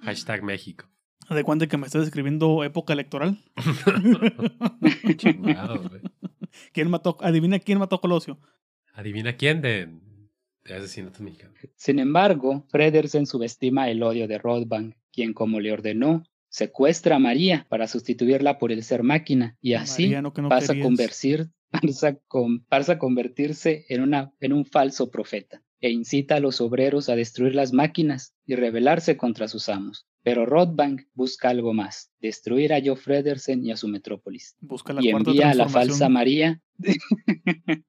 [0.03, 0.85] Hashtag México.
[1.29, 3.37] ¿De cuándo que me estás escribiendo época electoral?
[5.17, 6.01] Chingado, güey.
[6.71, 7.17] ¿Quién mató?
[7.21, 8.39] Adivina quién mató a Colosio.
[8.93, 9.89] Adivina quién de,
[10.63, 11.57] de asesinatos mexicanos.
[11.75, 16.23] Sin embargo, Fredersen subestima el odio de Rodbank, quien, como le ordenó,
[16.57, 20.85] secuestra a María para sustituirla por el ser máquina y así no, pasa, a querías.
[20.87, 26.39] convertir, pasa, con- pasa a convertirse en, una, en un falso profeta e incita a
[26.39, 30.07] los obreros a destruir las máquinas y rebelarse contra sus amos.
[30.23, 35.03] Pero Rodbank busca algo más, destruir a Joe Fredersen y a su metrópolis Busca la
[35.03, 36.59] y envía a la falsa María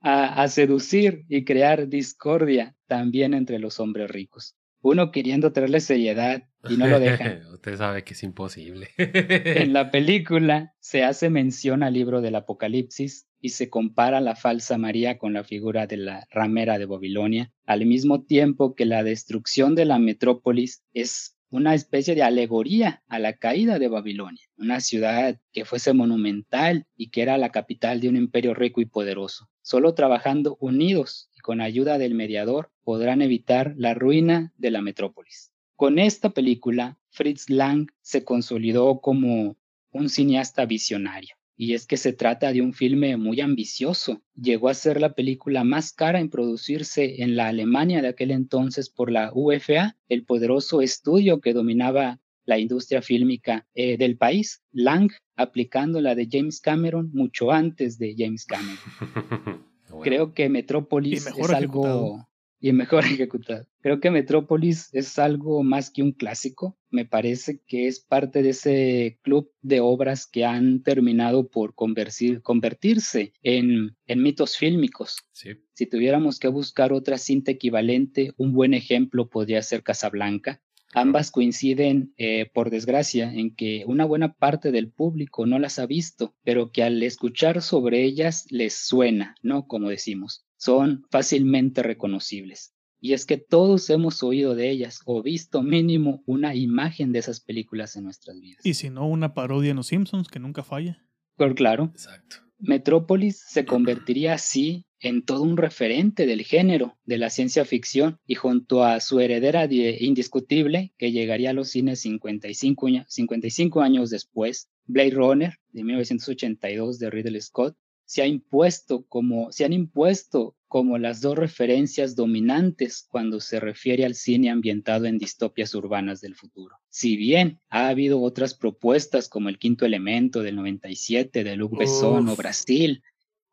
[0.00, 4.54] a, a seducir y crear discordia también entre los hombres ricos.
[4.82, 7.46] Uno queriendo traerle seriedad y no lo dejan.
[7.52, 8.88] Usted sabe que es imposible.
[8.96, 14.78] En la película se hace mención al libro del Apocalipsis y se compara la falsa
[14.78, 19.74] María con la figura de la ramera de Babilonia, al mismo tiempo que la destrucción
[19.74, 25.38] de la metrópolis es una especie de alegoría a la caída de Babilonia, una ciudad
[25.52, 29.50] que fuese monumental y que era la capital de un imperio rico y poderoso.
[29.60, 35.52] Solo trabajando unidos con ayuda del mediador podrán evitar la ruina de la metrópolis.
[35.76, 39.56] Con esta película, Fritz Lang se consolidó como
[39.90, 41.34] un cineasta visionario.
[41.56, 44.22] Y es que se trata de un filme muy ambicioso.
[44.34, 48.88] Llegó a ser la película más cara en producirse en la Alemania de aquel entonces
[48.88, 54.62] por la UFA, el poderoso estudio que dominaba la industria fílmica eh, del país.
[54.72, 58.78] Lang aplicando la de James Cameron mucho antes de James Cameron.
[59.92, 62.26] Bueno, Creo que Metrópolis es algo
[62.60, 63.66] y mejor ejecutado.
[63.80, 66.78] Creo que Metrópolis es algo más que un clásico.
[66.90, 72.40] Me parece que es parte de ese club de obras que han terminado por convertir-
[72.42, 75.16] convertirse en, en mitos fílmicos.
[75.32, 75.50] sí.
[75.74, 80.62] Si tuviéramos que buscar otra cinta equivalente, un buen ejemplo podría ser Casablanca.
[80.92, 85.86] Ambas coinciden, eh, por desgracia, en que una buena parte del público no las ha
[85.86, 89.66] visto, pero que al escuchar sobre ellas les suena, ¿no?
[89.66, 92.74] Como decimos, son fácilmente reconocibles.
[93.00, 97.40] Y es que todos hemos oído de ellas o visto mínimo una imagen de esas
[97.40, 98.64] películas en nuestras vidas.
[98.64, 101.04] Y si no, una parodia en Los Simpsons, que nunca falla.
[101.36, 102.36] Pero claro, Exacto.
[102.64, 108.36] Metrópolis se convertiría así en todo un referente del género de la ciencia ficción y
[108.36, 115.10] junto a su heredera indiscutible, que llegaría a los cines 55, 55 años después, Blade
[115.10, 117.76] Runner de 1982 de Ridley Scott,
[118.12, 124.04] se, ha impuesto como, se han impuesto como las dos referencias dominantes cuando se refiere
[124.04, 126.76] al cine ambientado en distopias urbanas del futuro.
[126.90, 132.28] Si bien ha habido otras propuestas como El Quinto Elemento del 97 de Luc Besson
[132.28, 133.02] o Brasil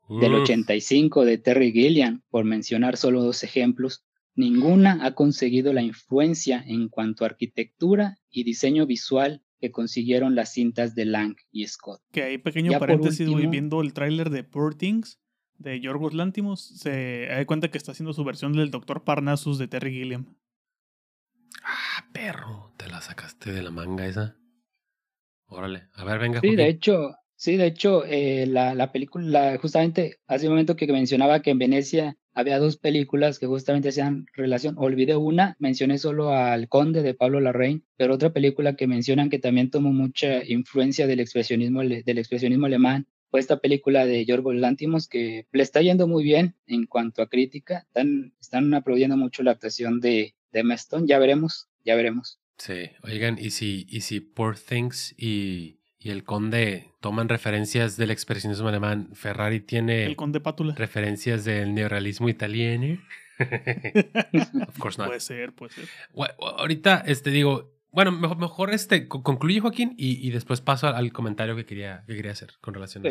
[0.10, 4.04] del 85 de Terry Gilliam, por mencionar solo dos ejemplos,
[4.36, 10.54] ninguna ha conseguido la influencia en cuanto a arquitectura y diseño visual que consiguieron las
[10.54, 12.02] cintas de Lang y Scott.
[12.12, 15.20] Que hay pequeño paréntesis, viendo el tráiler de Poor Things
[15.58, 19.68] de Yorgos Lantimos, se da cuenta que está haciendo su versión del Doctor Parnassus de
[19.68, 20.38] Terry Gilliam.
[21.64, 24.38] Ah, perro, te la sacaste de la manga esa.
[25.48, 26.40] Órale, a ver, venga.
[26.40, 30.88] Sí, de hecho, sí, de hecho, eh, la, la, película, justamente hace un momento que
[30.88, 34.76] mencionaba que en Venecia había dos películas que justamente hacían relación.
[34.78, 39.40] Olvidé una, mencioné solo al Conde de Pablo Larraín, pero otra película que mencionan que
[39.40, 45.08] también tomó mucha influencia del expresionismo, del expresionismo alemán fue esta película de Yorgos Lantimos
[45.08, 47.86] que le está yendo muy bien en cuanto a crítica.
[47.88, 51.06] Están, están aplaudiendo mucho la actuación de, de Meston.
[51.06, 52.40] Ya veremos, ya veremos.
[52.58, 58.12] Sí, oigan, y si, y si Poor Things y y el conde toman referencias del
[58.12, 59.10] expresionismo alemán.
[59.14, 60.76] Ferrari tiene el conde Pátula.
[60.76, 62.98] referencias del neorrealismo italiano.
[64.68, 65.08] of course not.
[65.08, 65.90] Puede ser, puede ser.
[66.40, 71.56] ahorita, este, digo, bueno, mejor, mejor este, concluye Joaquín y, y, después paso al comentario
[71.56, 73.10] que quería, que quería hacer con relación a...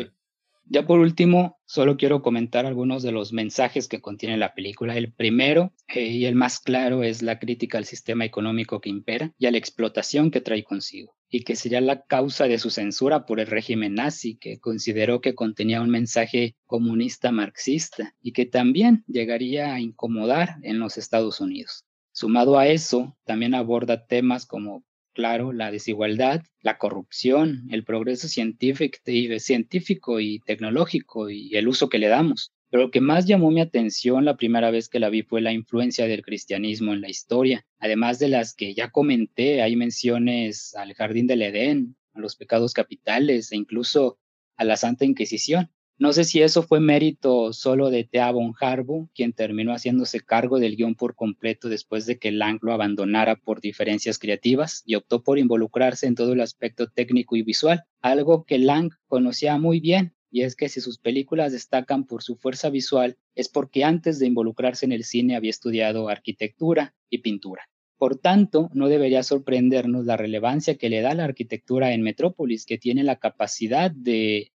[0.71, 4.95] Ya por último, solo quiero comentar algunos de los mensajes que contiene la película.
[4.95, 9.33] El primero eh, y el más claro es la crítica al sistema económico que impera
[9.39, 13.25] y a la explotación que trae consigo, y que sería la causa de su censura
[13.25, 19.03] por el régimen nazi, que consideró que contenía un mensaje comunista marxista y que también
[19.07, 21.83] llegaría a incomodar en los Estados Unidos.
[22.11, 24.83] Sumado a eso, también aborda temas como
[25.19, 32.07] claro, la desigualdad, la corrupción, el progreso científico y tecnológico y el uso que le
[32.07, 32.53] damos.
[32.69, 35.51] Pero lo que más llamó mi atención la primera vez que la vi fue la
[35.51, 37.65] influencia del cristianismo en la historia.
[37.79, 42.71] Además de las que ya comenté, hay menciones al jardín del Edén, a los pecados
[42.71, 44.19] capitales e incluso
[44.55, 45.69] a la Santa Inquisición.
[45.99, 50.57] No sé si eso fue mérito solo de Thea von Harbo, quien terminó haciéndose cargo
[50.57, 55.23] del guion por completo después de que Lang lo abandonara por diferencias creativas y optó
[55.23, 60.15] por involucrarse en todo el aspecto técnico y visual, algo que Lang conocía muy bien,
[60.31, 64.27] y es que si sus películas destacan por su fuerza visual es porque antes de
[64.27, 67.63] involucrarse en el cine había estudiado arquitectura y pintura.
[67.99, 72.77] Por tanto, no debería sorprendernos la relevancia que le da la arquitectura en Metrópolis, que
[72.77, 74.53] tiene la capacidad de,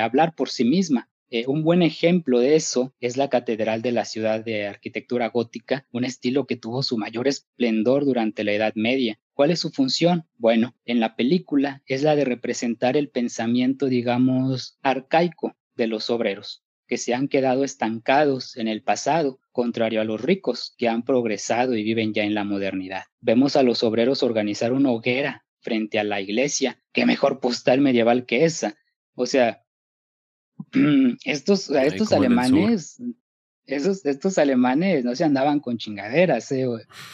[0.00, 1.10] hablar por sí misma.
[1.28, 5.88] Eh, un buen ejemplo de eso es la Catedral de la Ciudad de Arquitectura Gótica,
[5.90, 9.18] un estilo que tuvo su mayor esplendor durante la Edad Media.
[9.34, 10.28] ¿Cuál es su función?
[10.38, 16.62] Bueno, en la película es la de representar el pensamiento, digamos, arcaico de los obreros
[16.92, 21.74] que se han quedado estancados en el pasado, contrario a los ricos que han progresado
[21.74, 23.04] y viven ya en la modernidad.
[23.22, 26.82] Vemos a los obreros organizar una hoguera frente a la iglesia.
[26.92, 28.76] Qué mejor postal medieval que esa.
[29.14, 29.64] O sea,
[31.24, 33.00] estos, estos alemanes
[33.72, 36.66] esos, estos alemanes no se andaban con chingaderas, eh,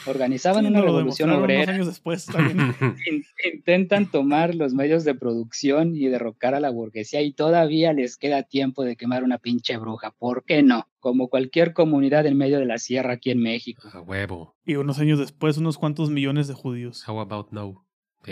[0.05, 1.73] organizaban una revolución obrera.
[1.73, 2.27] Años después
[3.53, 8.43] Intentan tomar los medios de producción y derrocar a la burguesía y todavía les queda
[8.43, 10.11] tiempo de quemar una pinche bruja.
[10.11, 10.87] ¿Por qué no?
[10.99, 13.87] Como cualquier comunidad en medio de la sierra aquí en México.
[13.93, 14.55] A huevo.
[14.65, 17.07] Y unos años después, unos cuantos millones de judíos.
[17.07, 17.87] How about no?
[18.19, 18.29] ¿Ok?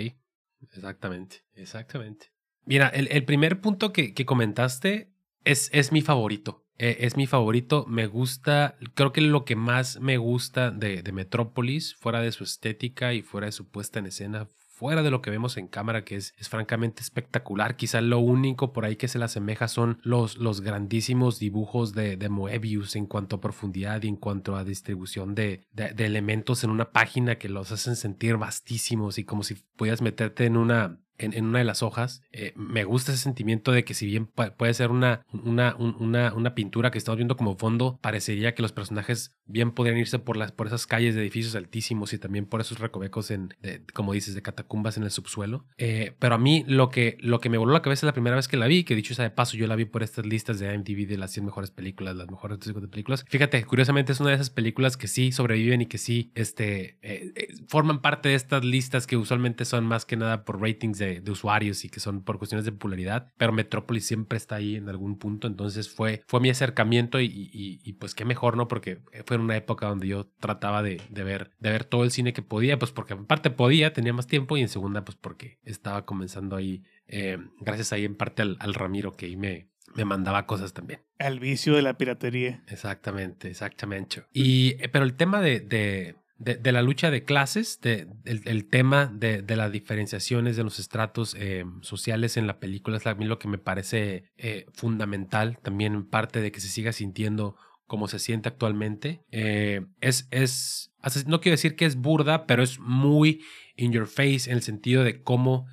[0.62, 2.28] Exactamente, exactamente.
[2.66, 5.14] Mira, el, el primer punto que, que comentaste
[5.46, 6.67] es, es mi favorito.
[6.78, 7.86] Eh, es mi favorito.
[7.88, 12.44] Me gusta, creo que lo que más me gusta de, de Metrópolis, fuera de su
[12.44, 14.48] estética y fuera de su puesta en escena,
[14.78, 17.78] fuera de lo que vemos en cámara, que es, es, francamente espectacular.
[17.78, 22.16] Quizá lo único por ahí que se le asemeja son los, los grandísimos dibujos de,
[22.16, 26.64] de, Moebius en cuanto a profundidad y en cuanto a distribución de, de, de, elementos
[26.64, 31.00] en una página que los hacen sentir vastísimos y como si pudieras meterte en una
[31.18, 34.74] en, una de las hojas, eh, me gusta ese sentimiento de que si bien puede
[34.74, 39.36] ser una, una, una, una, pintura que estamos viendo como fondo, parecería que los personajes
[39.46, 42.80] bien podrían irse por, las, por esas calles de edificios altísimos y también por esos
[42.80, 43.56] recovecos, en,
[43.94, 45.66] como dices, de catacumbas en el subsuelo.
[45.78, 48.48] Eh, pero a mí lo que, lo que me voló la cabeza la primera vez
[48.48, 50.74] que la vi, que dicho sea de paso, yo la vi por estas listas de
[50.74, 53.26] IMDb de las 100 mejores películas, las mejores de películas.
[53.28, 57.34] Fíjate, curiosamente es una de esas películas que sí sobreviven y que sí este, eh,
[57.68, 61.32] forman parte de estas listas que usualmente son más que nada por ratings de de,
[61.32, 65.18] usuarios y que son por cuestiones de popularidad, pero Metrópolis siempre está ahí en algún
[65.18, 68.68] punto, entonces fue, fue mi acercamiento y, y, pues qué mejor, ¿no?
[68.68, 72.12] Porque fue en una época donde yo trataba de, de, ver, de ver todo el
[72.12, 75.18] cine que podía, pues porque en parte podía, tenía más tiempo y en segunda pues
[75.20, 79.70] porque estaba comenzando ahí, eh, gracias ahí en parte al, al Ramiro que ahí me,
[79.98, 81.02] me mandaba cosas también.
[81.20, 82.64] Al vicio de la piratería.
[82.68, 84.24] Exactamente, exactamente.
[84.32, 89.12] Y, eh, pero el tema de, de, de, la lucha de clases, de, el, tema
[89.14, 93.26] de, de, las diferenciaciones de los estratos eh, sociales en la película es a mí
[93.26, 98.20] lo que me parece eh, fundamental, también parte de que se siga sintiendo como se
[98.20, 99.22] siente actualmente.
[99.32, 100.92] es, es,
[101.26, 103.42] no quiero decir que es burda, pero es muy
[103.78, 105.68] in your face en el sentido de cómo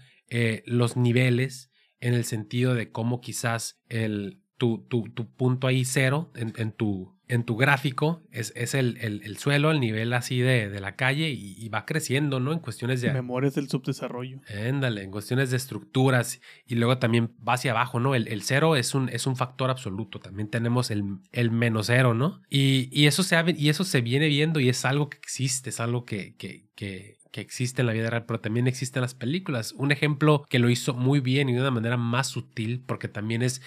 [0.67, 1.71] los niveles
[2.05, 6.73] en el sentido de cómo quizás el, tu, tu, tu punto ahí cero en, en,
[6.73, 10.81] tu, en tu gráfico es, es el, el, el, suelo, el nivel así de, de
[10.81, 12.53] la calle y, va creciendo, ¿no?
[12.53, 13.13] En cuestiones de...
[13.13, 14.41] Memorias del subdesarrollo.
[14.49, 18.15] Éndale, en cuestiones de estructuras y luego también va hacia abajo, ¿no?
[18.15, 22.15] El, el cero es un, es un factor absoluto, también tenemos el, el menos cero,
[22.15, 22.43] ¿no?
[22.51, 25.81] Y, y, eso se, y eso se viene viendo y es algo que existe, es
[25.81, 29.15] algo que, que, que que existe en la vida real, pero también existe en las
[29.15, 29.73] películas.
[29.73, 33.43] Un ejemplo que lo hizo muy bien y de una manera más sutil, porque también
[33.43, 33.61] es,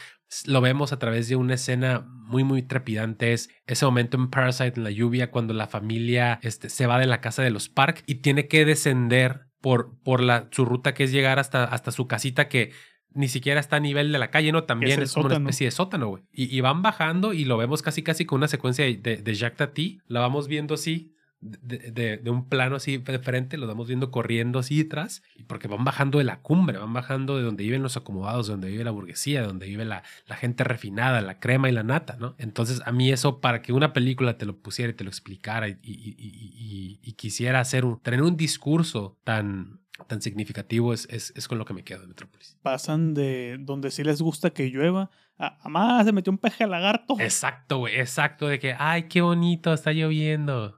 [0.45, 4.73] lo vemos a través de una escena muy, muy trepidante, es ese momento en Parasite,
[4.77, 8.03] en la lluvia, cuando la familia este, se va de la casa de los Park
[8.05, 12.07] y tiene que descender por, por la, su ruta que es llegar hasta, hasta su
[12.07, 12.71] casita que
[13.13, 14.65] ni siquiera está a nivel de la calle, ¿no?
[14.65, 16.23] También es, una especie de sótano, güey.
[16.31, 19.57] Y, van bajando y lo vemos casi, casi con una secuencia de, de, de Jacques
[19.57, 19.99] Tati.
[20.05, 24.59] La vamos viendo así, de, de, un plano así de frente, lo vamos viendo corriendo
[24.59, 27.95] así detrás, y porque van bajando de la cumbre, van bajando de donde viven los
[27.95, 31.69] acomodados, de donde vive la burguesía, de donde vive la, la gente refinada, la crema
[31.69, 32.35] y la nata, ¿no?
[32.37, 35.69] Entonces, a mí eso, para que una película te lo pusiera y te lo explicara
[35.69, 41.47] y, y, y, quisiera hacer un, tener un discurso tan, tan significativo, es, es, es,
[41.47, 42.57] con lo que me quedo de Metrópolis.
[42.61, 47.15] Pasan de donde sí les gusta que llueva a, más se metió un peje lagarto.
[47.19, 50.76] Exacto, güey, exacto, de que, ay, qué bonito, está lloviendo.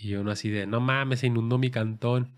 [0.00, 2.34] Y uno así de, no mames, se inundó mi cantón.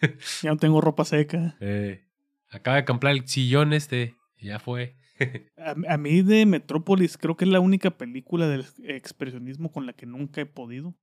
[0.42, 1.56] ya no tengo ropa seca.
[1.60, 2.04] Eh,
[2.50, 4.96] acaba de comprar el sillón este, ya fue.
[5.56, 10.06] a, mí de Metrópolis creo que es la única película del expresionismo con la que
[10.06, 10.94] nunca he podido.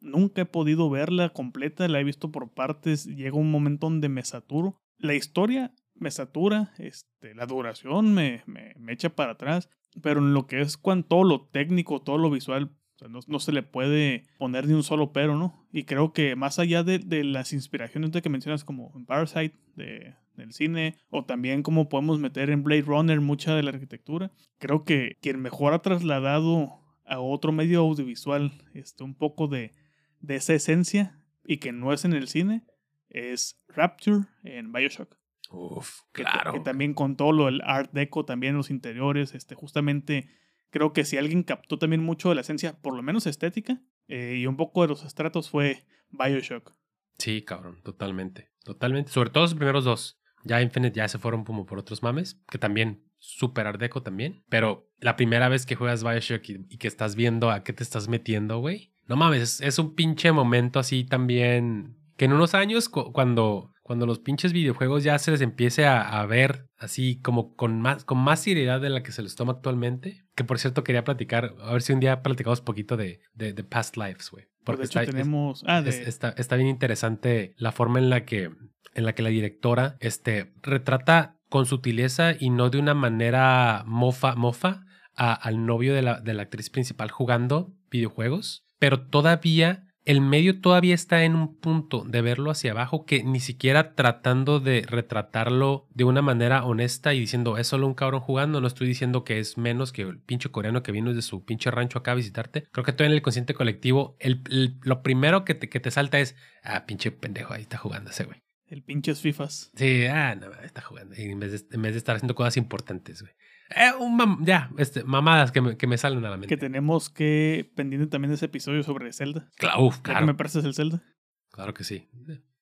[0.00, 4.22] Nunca he podido verla completa, la he visto por partes, llega un momento donde me
[4.22, 4.80] saturo.
[4.96, 9.68] La historia me satura, este, la duración me, me, me echa para atrás,
[10.02, 12.76] pero en lo que es cuanto todo lo técnico, todo lo visual,
[13.08, 15.66] no, se le puede poner ni un solo pero, ¿no?
[15.72, 19.54] Y creo que más allá de, de las inspiraciones de que mencionas como en Parasite
[19.76, 24.32] de, del cine, o también como podemos meter en Blade Runner mucha de la arquitectura,
[24.58, 29.72] creo que quien mejor ha trasladado a otro medio audiovisual este, un poco de,
[30.20, 32.64] de esa esencia y que no es en el cine
[33.10, 35.16] es Rapture en Bioshock.
[35.50, 36.52] Uf, claro.
[36.52, 40.28] Que, también con todo lo del Art Deco, también los interiores, este, justamente
[40.70, 44.36] Creo que si alguien captó también mucho de la esencia, por lo menos estética, eh,
[44.38, 46.74] y un poco de los estratos fue Bioshock.
[47.18, 48.50] Sí, cabrón, totalmente.
[48.64, 49.10] Totalmente.
[49.10, 50.20] Sobre todo los primeros dos.
[50.44, 54.44] Ya Infinite ya se fueron como por otros mames, que también super ardeco también.
[54.48, 58.08] Pero la primera vez que juegas Bioshock y, que estás viendo a qué te estás
[58.08, 58.94] metiendo, güey.
[59.06, 61.96] No mames, es, un pinche momento así también.
[62.16, 66.68] Que en unos años, cuando cuando los pinches videojuegos ya se les empiece a, ver
[66.76, 70.26] así como con más, con más seriedad de la que se les toma actualmente.
[70.36, 73.96] Que por cierto quería platicar, a ver si un día platicamos poquito de, de, Past
[73.96, 74.44] Lives, güey.
[74.62, 75.64] Porque está, tenemos...
[75.66, 78.50] Ah, está, está, bien interesante la forma en la que,
[78.92, 84.34] en la, que la directora este, retrata con sutileza y no de una manera mofa,
[84.34, 84.84] mofa
[85.14, 90.94] al novio de la, de la actriz principal jugando videojuegos, pero todavía el medio todavía
[90.94, 96.04] está en un punto de verlo hacia abajo que ni siquiera tratando de retratarlo de
[96.04, 99.58] una manera honesta y diciendo es solo un cabrón jugando, no estoy diciendo que es
[99.58, 102.66] menos que el pinche coreano que vino de su pinche rancho acá a visitarte.
[102.72, 104.40] Creo que todo en el consciente colectivo, el,
[104.80, 108.24] lo primero que te, que te salta es, ah, pinche pendejo, ahí está jugando ese
[108.24, 108.42] güey.
[108.64, 109.72] El pinche FIFAs.
[109.74, 111.16] Sí, ah, no, está jugando.
[111.16, 113.34] En vez, de, en vez de estar haciendo cosas importantes, güey.
[113.70, 116.48] Eh, un ya, este, mamadas que me, que me, salen a la mente.
[116.48, 119.50] Que tenemos que, pendiente también de ese episodio sobre Zelda.
[119.56, 120.26] Claro, claro.
[120.26, 121.02] me prestas el Zelda?
[121.50, 122.08] Claro que sí.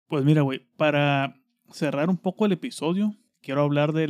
[0.08, 4.08] Pues mira, güey, para cerrar un poco el episodio, quiero hablar de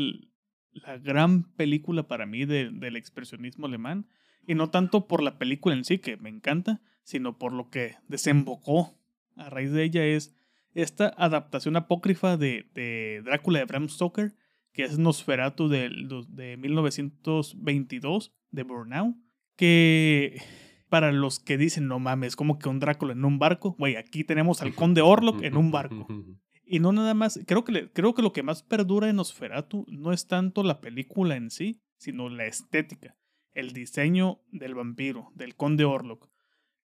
[0.73, 4.09] la gran película para mí del expresionismo alemán.
[4.47, 7.97] Y no tanto por la película en sí, que me encanta, sino por lo que
[8.09, 8.97] desembocó
[9.35, 10.35] a raíz de ella es
[10.75, 14.35] esta adaptación apócrifa de, de Drácula de Bram Stoker
[14.77, 15.89] que es Nosferatu de,
[16.29, 19.17] de 1922 de Burnout,
[19.57, 20.43] que
[20.91, 24.23] para los que dicen, no mames, como que un Drácula en un barco, güey, aquí
[24.23, 26.07] tenemos al conde Orlok en un barco.
[26.69, 30.13] Y no nada más, creo que, creo que lo que más perdura en Nosferatu no
[30.13, 33.17] es tanto la película en sí, sino la estética,
[33.55, 36.29] el diseño del vampiro, del conde Orlok,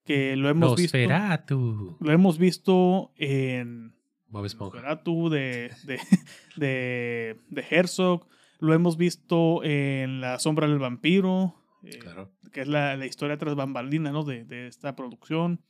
[0.05, 1.97] que lo hemos visto, Nosferatu.
[1.98, 3.97] lo hemos visto en
[4.32, 4.76] Bob Esponja.
[4.76, 6.00] Nosferatu de, de,
[6.56, 8.26] de, de Herzog,
[8.59, 11.54] lo hemos visto en La sombra del vampiro,
[11.84, 12.32] eh, Claro.
[12.52, 14.24] que es la, la historia tras bambalina ¿no?
[14.24, 15.60] de, de esta producción.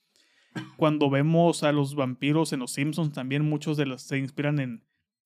[0.77, 4.85] Cuando vemos a los vampiros en Los Simpsons, también muchos de los se inspiran en,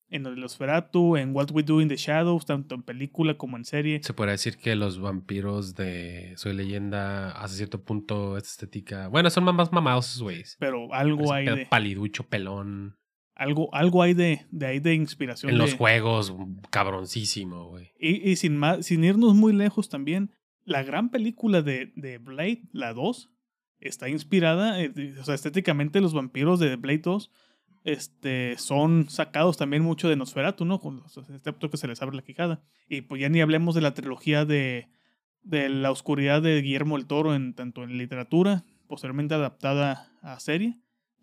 [0.09, 3.65] en el Nosferatu, en What We Do in the Shadows, tanto en película como en
[3.65, 4.01] serie.
[4.05, 9.09] Se puede decir que los vampiros de Soy Leyenda, hasta cierto punto, esta estética.
[9.09, 10.57] Bueno, son más mamados esos güeyes.
[10.61, 12.97] Pero algo hay de, Paliducho, pelón.
[13.37, 15.53] Algo, algo hay de, de ahí de inspiración.
[15.53, 16.35] En los juegos,
[16.71, 17.91] cabroncísimo, güey.
[17.99, 20.33] Y, y sin, más, sin irnos muy lejos también,
[20.65, 23.31] la gran película de, de Blade, la 2,
[23.79, 27.31] está inspirada, eh, o sea, estéticamente los vampiros de Blade 2
[27.85, 30.81] este, son sacados también mucho de Nosferatu, ¿no?
[30.81, 32.61] Con los- excepto que se les abre la quijada.
[32.89, 34.89] Y pues ya ni hablemos de la trilogía de,
[35.43, 40.79] de la oscuridad de Guillermo el Toro, en, tanto en literatura, posteriormente adaptada a serie,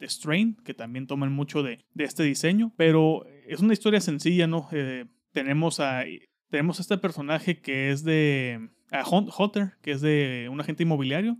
[0.10, 4.68] Strain, que también toman mucho de, de este diseño, pero es una historia sencilla, ¿no?
[4.72, 6.04] Eh, tenemos a
[6.50, 11.38] tenemos este personaje que es de a Hun- Hunter, que es de un agente inmobiliario,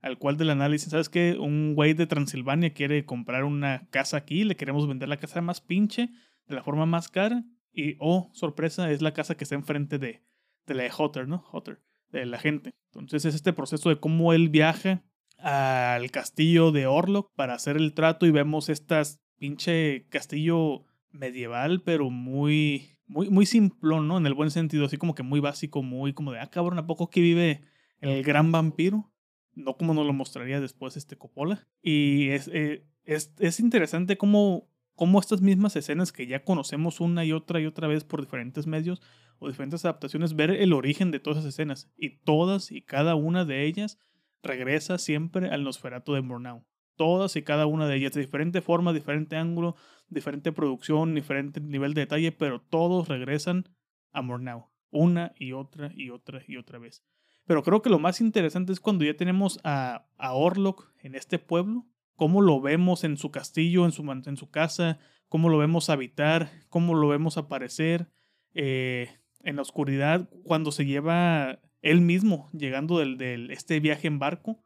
[0.00, 1.36] al cual del análisis, ¿sabes qué?
[1.38, 5.60] Un güey de Transilvania quiere comprar una casa aquí, le queremos vender la casa más
[5.60, 6.10] pinche,
[6.48, 10.22] de la forma más cara, y, oh, sorpresa, es la casa que está enfrente de,
[10.66, 11.44] de la de Hunter, ¿no?
[11.52, 11.80] Hunter,
[12.10, 12.72] del agente.
[12.86, 15.04] Entonces es este proceso de cómo él viaja
[15.46, 22.10] al castillo de Orlok para hacer el trato y vemos estas pinche castillo medieval, pero
[22.10, 24.18] muy, muy, muy simplón, ¿no?
[24.18, 26.86] En el buen sentido, así como que muy básico, muy como de, ah, cabrón, ¿a
[26.88, 27.60] poco aquí vive
[28.00, 29.12] el gran vampiro?
[29.54, 31.68] No como nos lo mostraría después este Coppola.
[31.80, 37.24] Y es, eh, es, es interesante cómo, cómo estas mismas escenas que ya conocemos una
[37.24, 39.00] y otra y otra vez por diferentes medios
[39.38, 41.88] o diferentes adaptaciones, ver el origen de todas esas escenas.
[41.96, 43.96] Y todas y cada una de ellas
[44.42, 46.64] regresa siempre al Nosferatu de Murnau.
[46.96, 49.76] Todas y cada una de ellas, de diferente forma, diferente ángulo,
[50.08, 53.68] diferente producción, diferente nivel de detalle, pero todos regresan
[54.12, 54.70] a Murnau.
[54.90, 57.04] Una y otra y otra y otra vez.
[57.46, 61.38] Pero creo que lo más interesante es cuando ya tenemos a, a Orlok en este
[61.38, 61.86] pueblo,
[62.16, 64.98] cómo lo vemos en su castillo, en su, en su casa,
[65.28, 68.10] cómo lo vemos habitar, cómo lo vemos aparecer
[68.54, 69.10] eh,
[69.42, 71.60] en la oscuridad, cuando se lleva
[71.90, 74.62] él mismo llegando del, del este viaje en barco,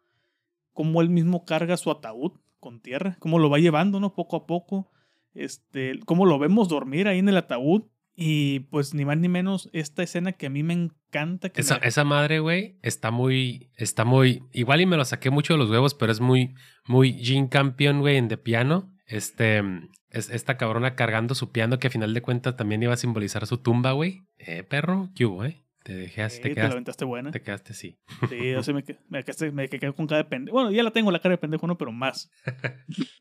[0.72, 4.14] cómo él mismo carga su ataúd con tierra, cómo lo va llevando, ¿no?
[4.14, 4.90] Poco a poco,
[5.34, 7.82] este, cómo lo vemos dormir ahí en el ataúd.
[8.22, 11.48] Y pues ni más ni menos esta escena que a mí me encanta.
[11.48, 15.30] Que Esa, me- esa madre, güey, está muy, está muy, igual y me lo saqué
[15.30, 16.54] mucho de los huevos, pero es muy,
[16.86, 18.92] muy Jean Campion, güey, en de piano.
[19.06, 19.62] Este,
[20.10, 23.46] es esta cabrona cargando su piano que a final de cuentas también iba a simbolizar
[23.46, 24.26] su tumba, güey.
[24.36, 25.62] Eh, perro, ¿qué hubo, eh?
[25.82, 27.30] Te dejé así, Sí, te te la quedaste, aventaste buena.
[27.30, 27.98] te quedaste así.
[28.28, 30.54] Sí, yo sí me, me, quedé- me quedé con cara de pendejo.
[30.56, 31.78] Bueno, ya la tengo la cara de pendejo, ¿no?
[31.78, 32.30] Pero más.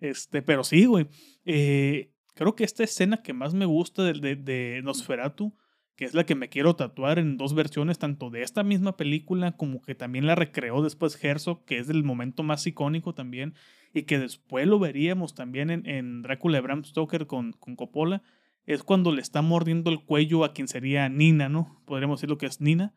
[0.00, 1.08] este, pero sí, güey.
[1.44, 5.56] Eh, creo que esta escena que más me gusta de, de, de Nosferatu,
[5.96, 9.56] que es la que me quiero tatuar en dos versiones, tanto de esta misma película
[9.56, 13.54] como que también la recreó después Herzog, que es el momento más icónico también,
[13.92, 18.22] y que después lo veríamos también en, en Drácula de Bram Stoker con, con Coppola,
[18.68, 21.80] es cuando le está mordiendo el cuello a quien sería Nina, ¿no?
[21.86, 22.94] Podríamos decir lo que es Nina.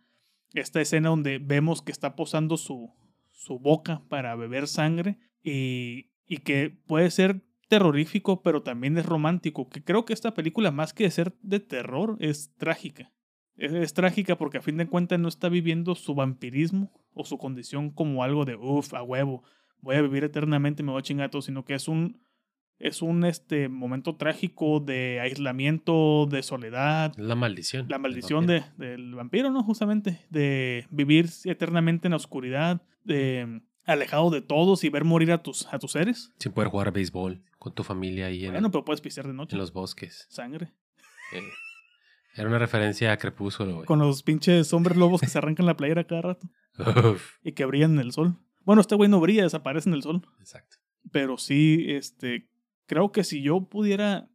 [0.54, 2.94] Esta escena donde vemos que está posando su,
[3.30, 9.70] su boca para beber sangre y, y que puede ser terrorífico, pero también es romántico.
[9.70, 13.14] Que creo que esta película, más que ser de terror, es trágica.
[13.56, 17.38] Es, es trágica porque a fin de cuentas no está viviendo su vampirismo o su
[17.38, 19.44] condición como algo de uff, a huevo,
[19.80, 22.22] voy a vivir eternamente, me voy a chingar todo, sino que es un,
[22.84, 27.88] es un este, momento trágico de aislamiento, de soledad, la maldición.
[27.90, 28.74] la del maldición vampiro.
[28.78, 29.64] de, del vampiro, ¿no?
[29.64, 35.42] Justamente, de vivir eternamente en la oscuridad, de alejado de todos y ver morir a
[35.42, 36.34] tus, a tus seres.
[36.38, 39.56] Sin poder jugar béisbol con tu familia ahí en, Bueno, pero puedes pistear de noche.
[39.56, 40.28] en los bosques.
[40.30, 40.72] Sangre.
[41.34, 41.42] Eh,
[42.36, 43.86] era una referencia a Crepúsculo, güey.
[43.86, 46.48] Con los pinches hombres lobos que se arrancan la playera cada rato
[47.14, 48.36] Uf, y que brillan en el sol.
[48.64, 50.22] Bueno, este güey no brilla, desaparece en el sol.
[50.40, 50.78] exacto.
[51.12, 52.48] Pero sí, este,
[52.92, 54.28] creo que si yo pudiera...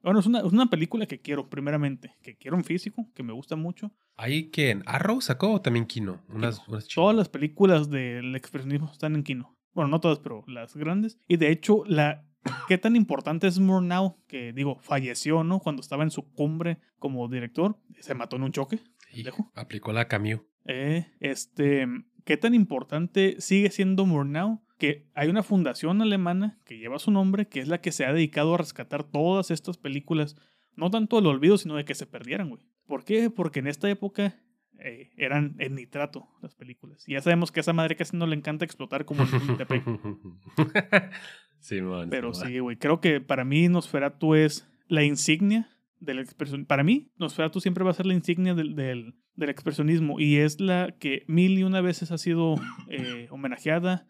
[0.00, 2.14] Bueno, es una, es una película que quiero, primeramente.
[2.22, 3.90] Que quiero en físico, que me gusta mucho.
[4.14, 4.84] ¿Ahí quién?
[4.86, 6.22] ¿Arrow sacó o también Kino?
[6.28, 9.58] Unas, unas Todas las películas del expresionismo están en Kino.
[9.74, 11.18] Bueno, no todas, pero las grandes.
[11.26, 12.24] Y de hecho, la
[12.68, 15.58] qué tan importante es Murnau, que digo, falleció, ¿no?
[15.58, 17.76] Cuando estaba en su cumbre como director.
[17.98, 18.78] Se mató en un choque.
[19.24, 19.50] Dejo.
[19.56, 20.42] aplicó la Camus.
[20.66, 21.88] Eh, este,
[22.24, 27.48] ¿qué tan importante sigue siendo Murnau que hay una fundación alemana que lleva su nombre,
[27.48, 30.36] que es la que se ha dedicado a rescatar todas estas películas,
[30.74, 32.62] no tanto del olvido, sino de que se perdieran, güey.
[32.86, 33.30] ¿Por qué?
[33.30, 34.36] Porque en esta época
[34.78, 37.08] eh, eran en nitrato las películas.
[37.08, 39.84] Y ya sabemos que a esa madre casi no le encanta explotar como el Chapultepec.
[41.60, 42.76] sí, man, Pero sí, güey.
[42.76, 45.70] Creo que para mí Nosferatu es la insignia
[46.00, 46.68] del expresionismo.
[46.68, 50.20] Para mí, Nosferatu siempre va a ser la insignia del, del, del, expresionismo.
[50.20, 52.56] Y es la que mil y una veces ha sido
[52.88, 54.06] eh, homenajeada,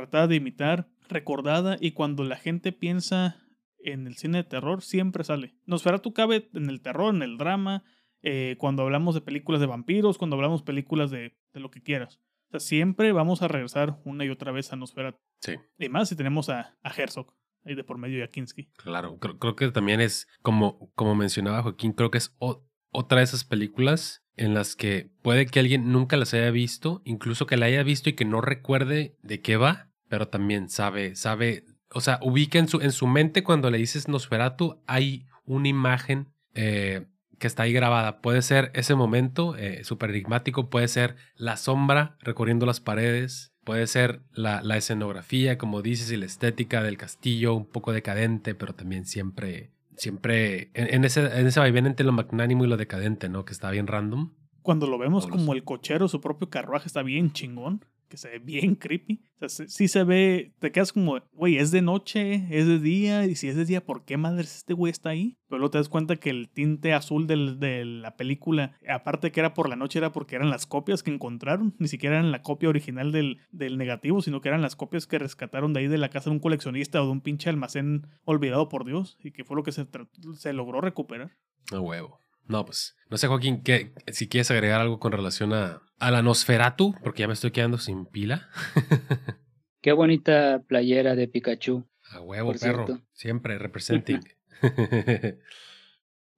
[0.00, 1.76] tratada de imitar, recordada.
[1.80, 3.36] Y cuando la gente piensa
[3.78, 5.54] en el cine de terror, siempre sale.
[5.66, 7.84] Nosferatu cabe en el terror, en el drama
[8.22, 12.20] eh, cuando hablamos de películas de vampiros, cuando hablamos películas de, de, lo que quieras.
[12.48, 15.18] O sea, siempre vamos a regresar una y otra vez a Nosferatu.
[15.40, 15.54] Sí.
[15.78, 17.34] Y más si tenemos a, a Herzog
[17.64, 18.70] ahí de por medio Kinski.
[18.76, 23.18] Claro, creo, creo, que también es, como, como mencionaba Joaquín, creo que es o, otra
[23.18, 27.56] de esas películas en las que puede que alguien nunca las haya visto, incluso que
[27.56, 32.00] la haya visto y que no recuerde de qué va, pero también sabe, sabe, o
[32.00, 37.06] sea, ubica en su, en su mente cuando le dices Nosferatu, hay una imagen eh,
[37.38, 38.20] que está ahí grabada.
[38.20, 43.86] Puede ser ese momento eh, súper enigmático, puede ser la sombra recorriendo las paredes, puede
[43.86, 48.74] ser la, la, escenografía, como dices, y la estética del castillo, un poco decadente, pero
[48.74, 53.28] también siempre, siempre en, en ese, en ese vaivén entre lo magnánimo y lo decadente,
[53.28, 53.44] ¿no?
[53.44, 54.32] Que está bien random.
[54.62, 58.38] Cuando lo vemos como el cochero, su propio carruaje está bien chingón que se ve
[58.38, 59.22] bien creepy.
[59.40, 63.26] O sea, sí se ve, te quedas como, güey, es de noche, es de día,
[63.26, 65.38] y si es de día, ¿por qué madres este güey está ahí?
[65.48, 69.40] Pero luego te das cuenta que el tinte azul del, de la película, aparte que
[69.40, 72.42] era por la noche, era porque eran las copias que encontraron, ni siquiera eran la
[72.42, 75.98] copia original del, del negativo, sino que eran las copias que rescataron de ahí de
[75.98, 79.44] la casa de un coleccionista o de un pinche almacén olvidado por Dios, y que
[79.44, 79.86] fue lo que se,
[80.34, 81.36] se logró recuperar.
[81.70, 82.20] A huevo.
[82.48, 86.22] No, pues, no sé, Joaquín, que, si quieres agregar algo con relación a, a la
[86.22, 88.48] Nosferatu, porque ya me estoy quedando sin pila.
[89.80, 91.86] Qué bonita playera de Pikachu.
[92.10, 92.86] A huevo, perro.
[92.86, 93.04] Cierto.
[93.12, 94.20] Siempre representing.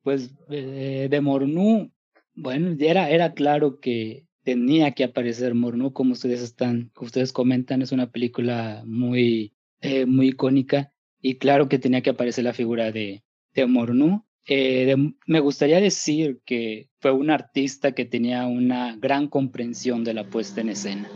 [0.03, 1.93] pues eh, de Mornú,
[2.35, 7.83] bueno, era, era claro que tenía que aparecer Mornú, como ustedes están, como ustedes comentan,
[7.83, 10.93] es una película muy, eh, muy icónica.
[11.21, 13.23] Y claro que tenía que aparecer la figura de,
[13.55, 14.25] de Mornú.
[14.47, 14.97] Eh,
[15.27, 20.61] me gustaría decir que fue un artista que tenía una gran comprensión de la puesta
[20.61, 21.11] en escena.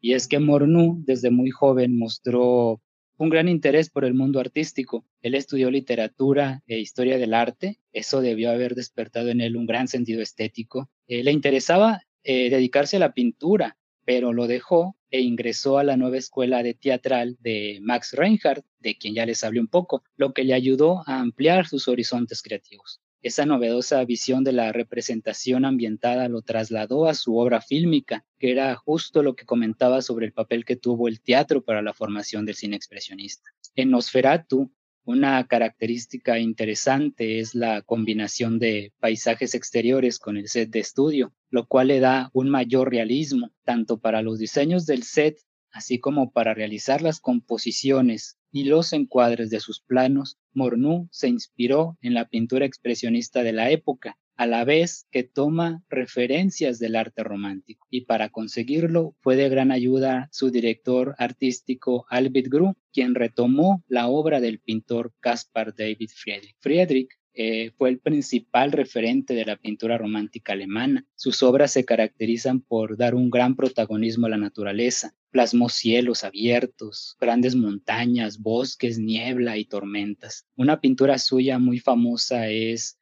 [0.00, 2.80] Y es que Mornú, desde muy joven, mostró
[3.18, 5.06] un gran interés por el mundo artístico.
[5.22, 7.80] Él estudió literatura e historia del arte.
[7.92, 10.90] Eso debió haber despertado en él un gran sentido estético.
[11.08, 15.96] Eh, le interesaba eh, dedicarse a la pintura, pero lo dejó e ingresó a la
[15.96, 20.32] nueva escuela de teatral de Max Reinhardt, de quien ya les hablé un poco, lo
[20.32, 23.00] que le ayudó a ampliar sus horizontes creativos.
[23.22, 28.76] Esa novedosa visión de la representación ambientada lo trasladó a su obra fílmica, que era
[28.76, 32.54] justo lo que comentaba sobre el papel que tuvo el teatro para la formación del
[32.54, 33.50] cine expresionista.
[33.74, 34.70] En Nosferatu,
[35.06, 41.66] una característica interesante es la combinación de paisajes exteriores con el set de estudio, lo
[41.66, 45.38] cual le da un mayor realismo, tanto para los diseños del set,
[45.70, 50.38] así como para realizar las composiciones y los encuadres de sus planos.
[50.52, 55.82] Mornú se inspiró en la pintura expresionista de la época, a la vez que toma
[55.88, 57.86] referencias del arte romántico.
[57.90, 64.08] Y para conseguirlo fue de gran ayuda su director artístico Albert Gru, quien retomó la
[64.08, 66.56] obra del pintor Caspar David Friedrich.
[66.60, 71.06] Friedrich eh, fue el principal referente de la pintura romántica alemana.
[71.16, 75.14] Sus obras se caracterizan por dar un gran protagonismo a la naturaleza.
[75.30, 80.46] Plasmó cielos abiertos, grandes montañas, bosques, niebla y tormentas.
[80.56, 82.98] Una pintura suya muy famosa es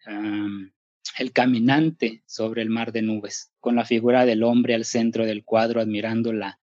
[1.19, 5.45] el caminante sobre el mar de nubes, con la figura del hombre al centro del
[5.45, 6.61] cuadro admirando la,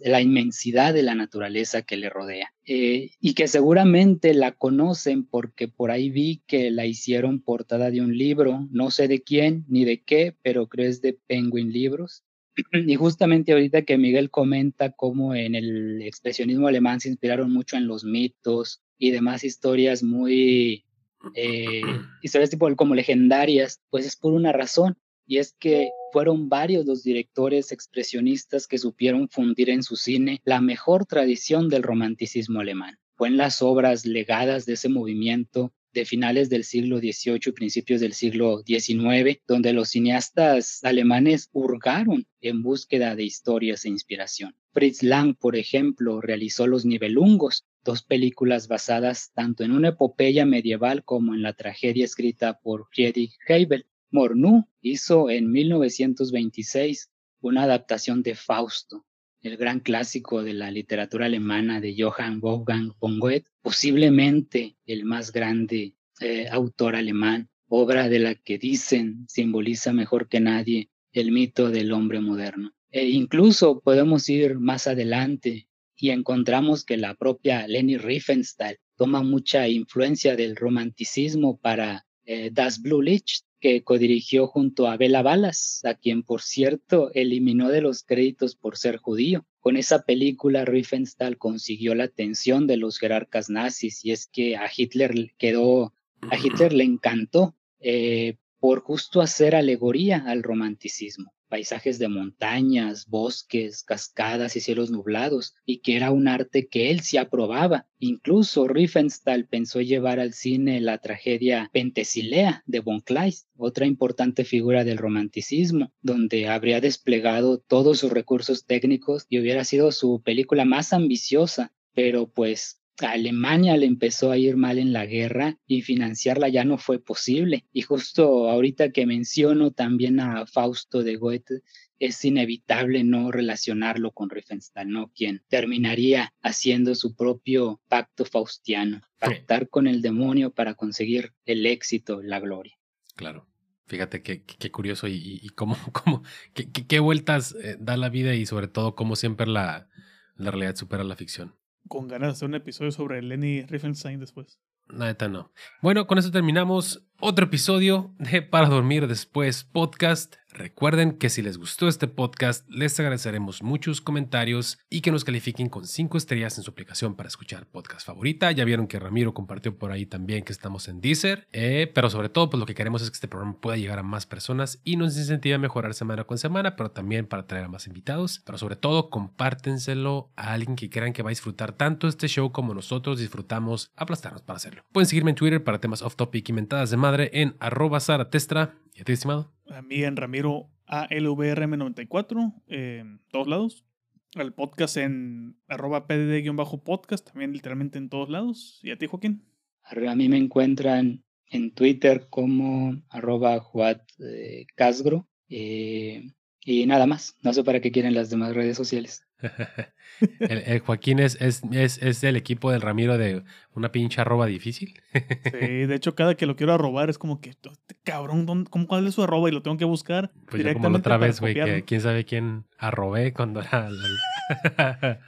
[0.00, 2.52] la inmensidad de la naturaleza que le rodea.
[2.66, 8.00] Eh, y que seguramente la conocen porque por ahí vi que la hicieron portada de
[8.00, 12.24] un libro, no sé de quién ni de qué, pero creo es de Penguin Libros.
[12.86, 17.86] Y justamente ahorita que Miguel comenta cómo en el expresionismo alemán se inspiraron mucho en
[17.86, 20.84] los mitos y demás historias muy
[21.34, 21.82] eh,
[22.22, 24.96] historias tipo como legendarias, pues es por una razón,
[25.26, 30.60] y es que fueron varios los directores expresionistas que supieron fundir en su cine la
[30.60, 32.98] mejor tradición del romanticismo alemán.
[33.16, 38.00] Fue en las obras legadas de ese movimiento de finales del siglo XVIII y principios
[38.00, 44.56] del siglo XIX, donde los cineastas alemanes hurgaron en búsqueda de historias e inspiración.
[44.72, 51.04] Fritz Lang, por ejemplo, realizó Los Nibelungos, dos películas basadas tanto en una epopeya medieval
[51.04, 53.86] como en la tragedia escrita por Friedrich Hebel.
[54.10, 59.04] Mornú hizo en 1926 una adaptación de Fausto,
[59.42, 65.30] el gran clásico de la literatura alemana de Johann Wolfgang von Goethe, posiblemente el más
[65.30, 71.70] grande eh, autor alemán, obra de la que dicen simboliza mejor que nadie el mito
[71.70, 72.72] del hombre moderno.
[72.90, 79.68] E incluso podemos ir más adelante y encontramos que la propia Leni Riefenstahl toma mucha
[79.68, 85.94] influencia del romanticismo para eh, Das Blue Licht, que codirigió junto a Bela Balas, a
[85.94, 89.46] quien por cierto eliminó de los créditos por ser judío.
[89.60, 94.70] Con esa película Riefenstahl consiguió la atención de los jerarcas nazis y es que a
[94.74, 102.08] Hitler quedó, a Hitler le encantó eh, por justo hacer alegoría al romanticismo paisajes de
[102.08, 107.86] montañas, bosques, cascadas y cielos nublados, y que era un arte que él sí aprobaba.
[108.00, 114.82] Incluso Riefenstahl pensó llevar al cine la tragedia Pentesilea de von Kleist, otra importante figura
[114.82, 120.92] del romanticismo, donde habría desplegado todos sus recursos técnicos y hubiera sido su película más
[120.92, 126.48] ambiciosa, pero pues a Alemania le empezó a ir mal en la guerra y financiarla
[126.48, 127.66] ya no fue posible.
[127.72, 131.62] Y justo ahorita que menciono también a Fausto de Goethe,
[131.98, 135.12] es inevitable no relacionarlo con Riefenstahl, ¿no?
[135.14, 142.20] Quien terminaría haciendo su propio pacto faustiano, pactar con el demonio para conseguir el éxito,
[142.22, 142.76] la gloria.
[143.16, 143.46] Claro.
[143.86, 146.22] Fíjate qué, qué curioso y, cómo, cómo
[146.52, 149.88] qué, qué, vueltas eh, da la vida y sobre todo cómo siempre la,
[150.36, 151.54] la realidad supera la ficción
[151.88, 154.60] con ganas de hacer un episodio sobre Lenny Riefenstein después.
[154.88, 155.50] Neta no.
[155.80, 160.36] Bueno, con eso terminamos otro episodio de Para Dormir Después podcast.
[160.54, 165.68] Recuerden que si les gustó este podcast, les agradeceremos muchos comentarios y que nos califiquen
[165.68, 168.52] con 5 estrellas en su aplicación para escuchar podcast favorita.
[168.52, 172.28] Ya vieron que Ramiro compartió por ahí también que estamos en Deezer, eh, pero sobre
[172.28, 174.94] todo pues lo que queremos es que este programa pueda llegar a más personas y
[174.94, 178.40] nos incentive a mejorar semana con semana, pero también para traer a más invitados.
[178.46, 182.52] Pero sobre todo compártenselo a alguien que crean que va a disfrutar tanto este show
[182.52, 184.84] como nosotros disfrutamos aplastarnos para hacerlo.
[184.92, 188.78] Pueden seguirme en Twitter para temas off topic y mentadas de madre en arroba zaratestra.
[188.94, 189.52] ¿Y a ti, estimado?
[189.68, 193.84] A mí en Ramiro ALVRM94, en todos lados.
[194.32, 198.80] El podcast en arroba pdd-podcast, también literalmente en todos lados.
[198.82, 199.44] ¿Y a ti, Joaquín?
[199.82, 205.28] A mí me encuentran en Twitter como arroba juatcasgro.
[205.50, 206.32] Eh,
[206.64, 207.36] y nada más.
[207.42, 209.26] No sé para qué quieren las demás redes sociales.
[210.40, 214.94] el, Joaquín es, es, es, del equipo del Ramiro de una pinche arroba difícil.
[215.12, 215.50] sí,
[215.86, 217.54] de hecho, cada que lo quiero arrobar es como que,
[218.02, 219.48] cabrón, ¿cómo, ¿cuál es su arroba?
[219.48, 220.30] Y lo tengo que buscar.
[220.46, 223.88] Pues directamente como la otra vez, güey, que quién sabe quién arrobé cuando era.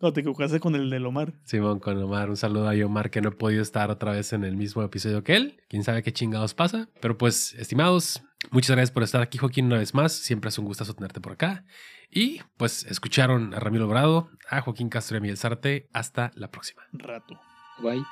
[0.00, 1.32] No, te equivocaste con el del Omar.
[1.44, 2.28] Simón, con Omar.
[2.28, 5.22] Un saludo a Omar que no he podido estar otra vez en el mismo episodio
[5.22, 5.62] que él.
[5.68, 6.90] Quién sabe qué chingados pasa.
[7.00, 10.12] Pero pues, estimados, muchas gracias por estar aquí, Joaquín, una vez más.
[10.12, 11.64] Siempre es un gusto tenerte por acá.
[12.10, 15.88] Y pues escucharon a Ramiro Brado, a Joaquín Castro y a Miguel Sarte.
[15.92, 16.82] Hasta la próxima.
[16.92, 17.40] Rato.
[17.82, 18.02] Bye.